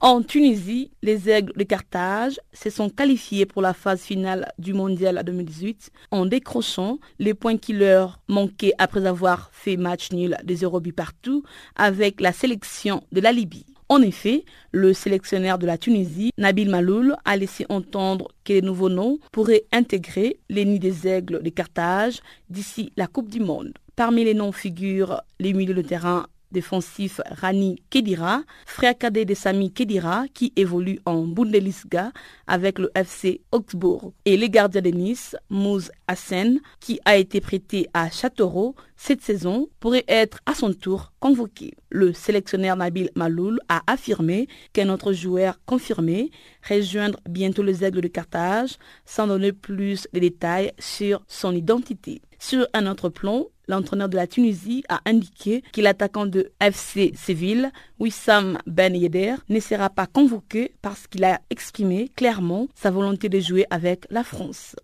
[0.00, 5.20] En Tunisie, les Aigles de Carthage se sont qualifiés pour la phase finale du Mondial
[5.26, 10.80] 2018 en décrochant les points qui leur manquaient après avoir fait match nul des 0
[10.94, 11.42] partout
[11.74, 13.66] avec la sélection de la Libye.
[13.88, 18.90] En effet, le sélectionneur de la Tunisie, Nabil Maloul, a laissé entendre que les nouveaux
[18.90, 22.20] noms pourraient intégrer les nids des aigles de Carthage
[22.50, 23.72] d'ici la Coupe du Monde.
[23.96, 29.72] Parmi les noms figurent les milieux de terrain défensif Rani Kedira, frère cadet de Sami
[29.72, 32.12] Kedira qui évolue en Bundesliga
[32.46, 37.88] avec le FC Augsbourg et les gardiens de Nice, Mouz Hassen qui a été prêté
[37.94, 41.72] à Châteauroux cette saison pourrait être à son tour convoqué.
[41.88, 46.32] Le sélectionneur Nabil Maloul a affirmé qu'un autre joueur confirmé
[46.68, 52.20] rejoindre bientôt les aigles de Carthage sans donner plus de détails sur son identité.
[52.40, 57.70] Sur un autre plan, l'entraîneur de la Tunisie a indiqué que l'attaquant de FC Séville,
[58.00, 63.38] Wissam Ben Yedder, ne sera pas convoqué parce qu'il a exprimé clairement sa volonté de
[63.38, 64.74] jouer avec la France.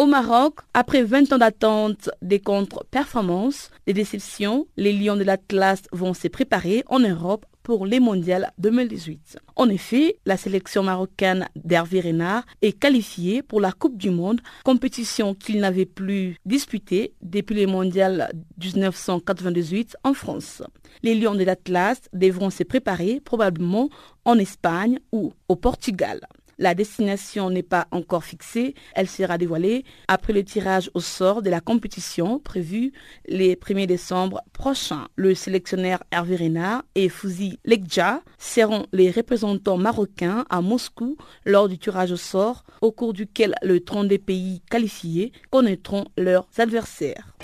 [0.00, 6.14] Au Maroc, après 20 ans d'attente des contre-performances, des déceptions, les Lions de l'Atlas vont
[6.14, 9.38] se préparer en Europe pour les mondiales 2018.
[9.56, 15.34] En effet, la sélection marocaine d'Hervé Renard est qualifiée pour la Coupe du Monde, compétition
[15.34, 18.30] qu'il n'avait plus disputée depuis les mondiales
[18.62, 20.62] 1998 en France.
[21.02, 23.88] Les Lions de l'Atlas devront se préparer probablement
[24.24, 26.20] en Espagne ou au Portugal.
[26.60, 28.74] La destination n'est pas encore fixée.
[28.94, 32.92] Elle sera dévoilée après le tirage au sort de la compétition prévu
[33.26, 35.08] les 1er décembre prochain.
[35.16, 41.78] Le sélectionneur Hervé Renard et Fouzi Lekja seront les représentants marocains à Moscou lors du
[41.78, 47.34] tirage au sort au cours duquel le 32 pays qualifiés connaîtront leurs adversaires.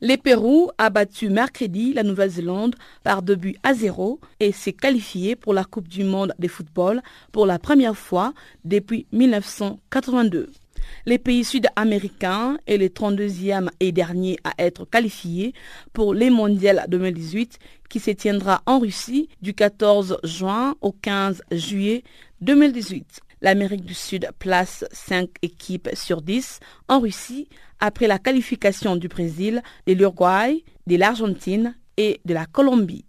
[0.00, 5.34] Les Pérou a battu mercredi la Nouvelle-Zélande par deux buts à zéro et s'est qualifié
[5.34, 8.32] pour la Coupe du monde de football pour la première fois
[8.64, 10.52] depuis 1982.
[11.04, 15.52] Les pays sud-américains est le 32e et dernier à être qualifié
[15.92, 22.04] pour les mondiales 2018 qui se tiendra en Russie du 14 juin au 15 juillet
[22.40, 23.20] 2018.
[23.40, 27.48] L'Amérique du Sud place 5 équipes sur 10 en Russie
[27.80, 33.04] après la qualification du Brésil, de l'Uruguay, de l'Argentine et de la Colombie.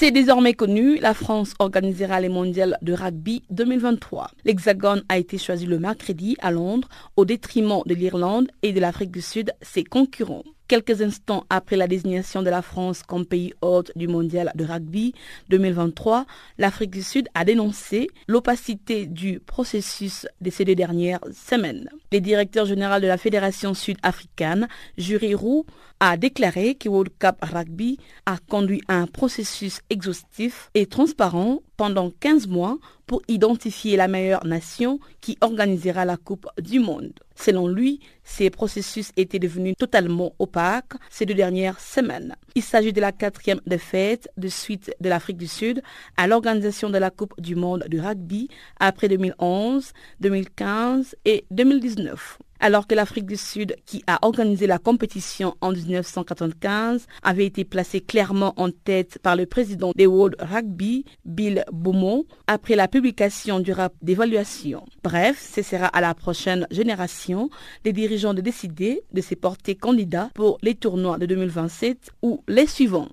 [0.00, 4.30] C'est désormais connu, la France organisera les mondiales de rugby 2023.
[4.44, 9.10] L'Hexagone a été choisi le mercredi à Londres au détriment de l'Irlande et de l'Afrique
[9.10, 10.44] du Sud, ses concurrents.
[10.68, 15.14] Quelques instants après la désignation de la France comme pays hôte du mondial de rugby
[15.48, 16.26] 2023,
[16.58, 21.88] l'Afrique du Sud a dénoncé l'opacité du processus de ces deux dernières semaines.
[22.12, 25.64] Le directeur général de la Fédération sud-africaine, Jury Roux,
[26.00, 32.46] a déclaré que World Cup Rugby a conduit un processus exhaustif et transparent pendant 15
[32.46, 32.76] mois
[33.08, 37.12] pour identifier la meilleure nation qui organisera la Coupe du Monde.
[37.34, 42.36] Selon lui, ces processus étaient devenus totalement opaques ces deux dernières semaines.
[42.54, 45.82] Il s'agit de la quatrième défaite de suite de l'Afrique du Sud
[46.16, 48.48] à l'organisation de la Coupe du Monde du rugby
[48.78, 55.54] après 2011, 2015 et 2019 alors que l'Afrique du Sud, qui a organisé la compétition
[55.60, 61.64] en 1995, avait été placée clairement en tête par le président des World Rugby, Bill
[61.72, 64.84] Beaumont, après la publication du rapport d'évaluation.
[65.02, 67.50] Bref, ce sera à la prochaine génération
[67.84, 72.66] des dirigeants de décider de se porter candidats pour les tournois de 2027 ou les
[72.66, 73.08] suivants.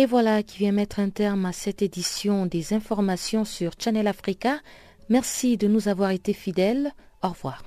[0.00, 4.58] Et voilà qui vient mettre un terme à cette édition des informations sur Channel Africa.
[5.10, 6.92] Merci de nous avoir été fidèles.
[7.22, 7.62] Au revoir.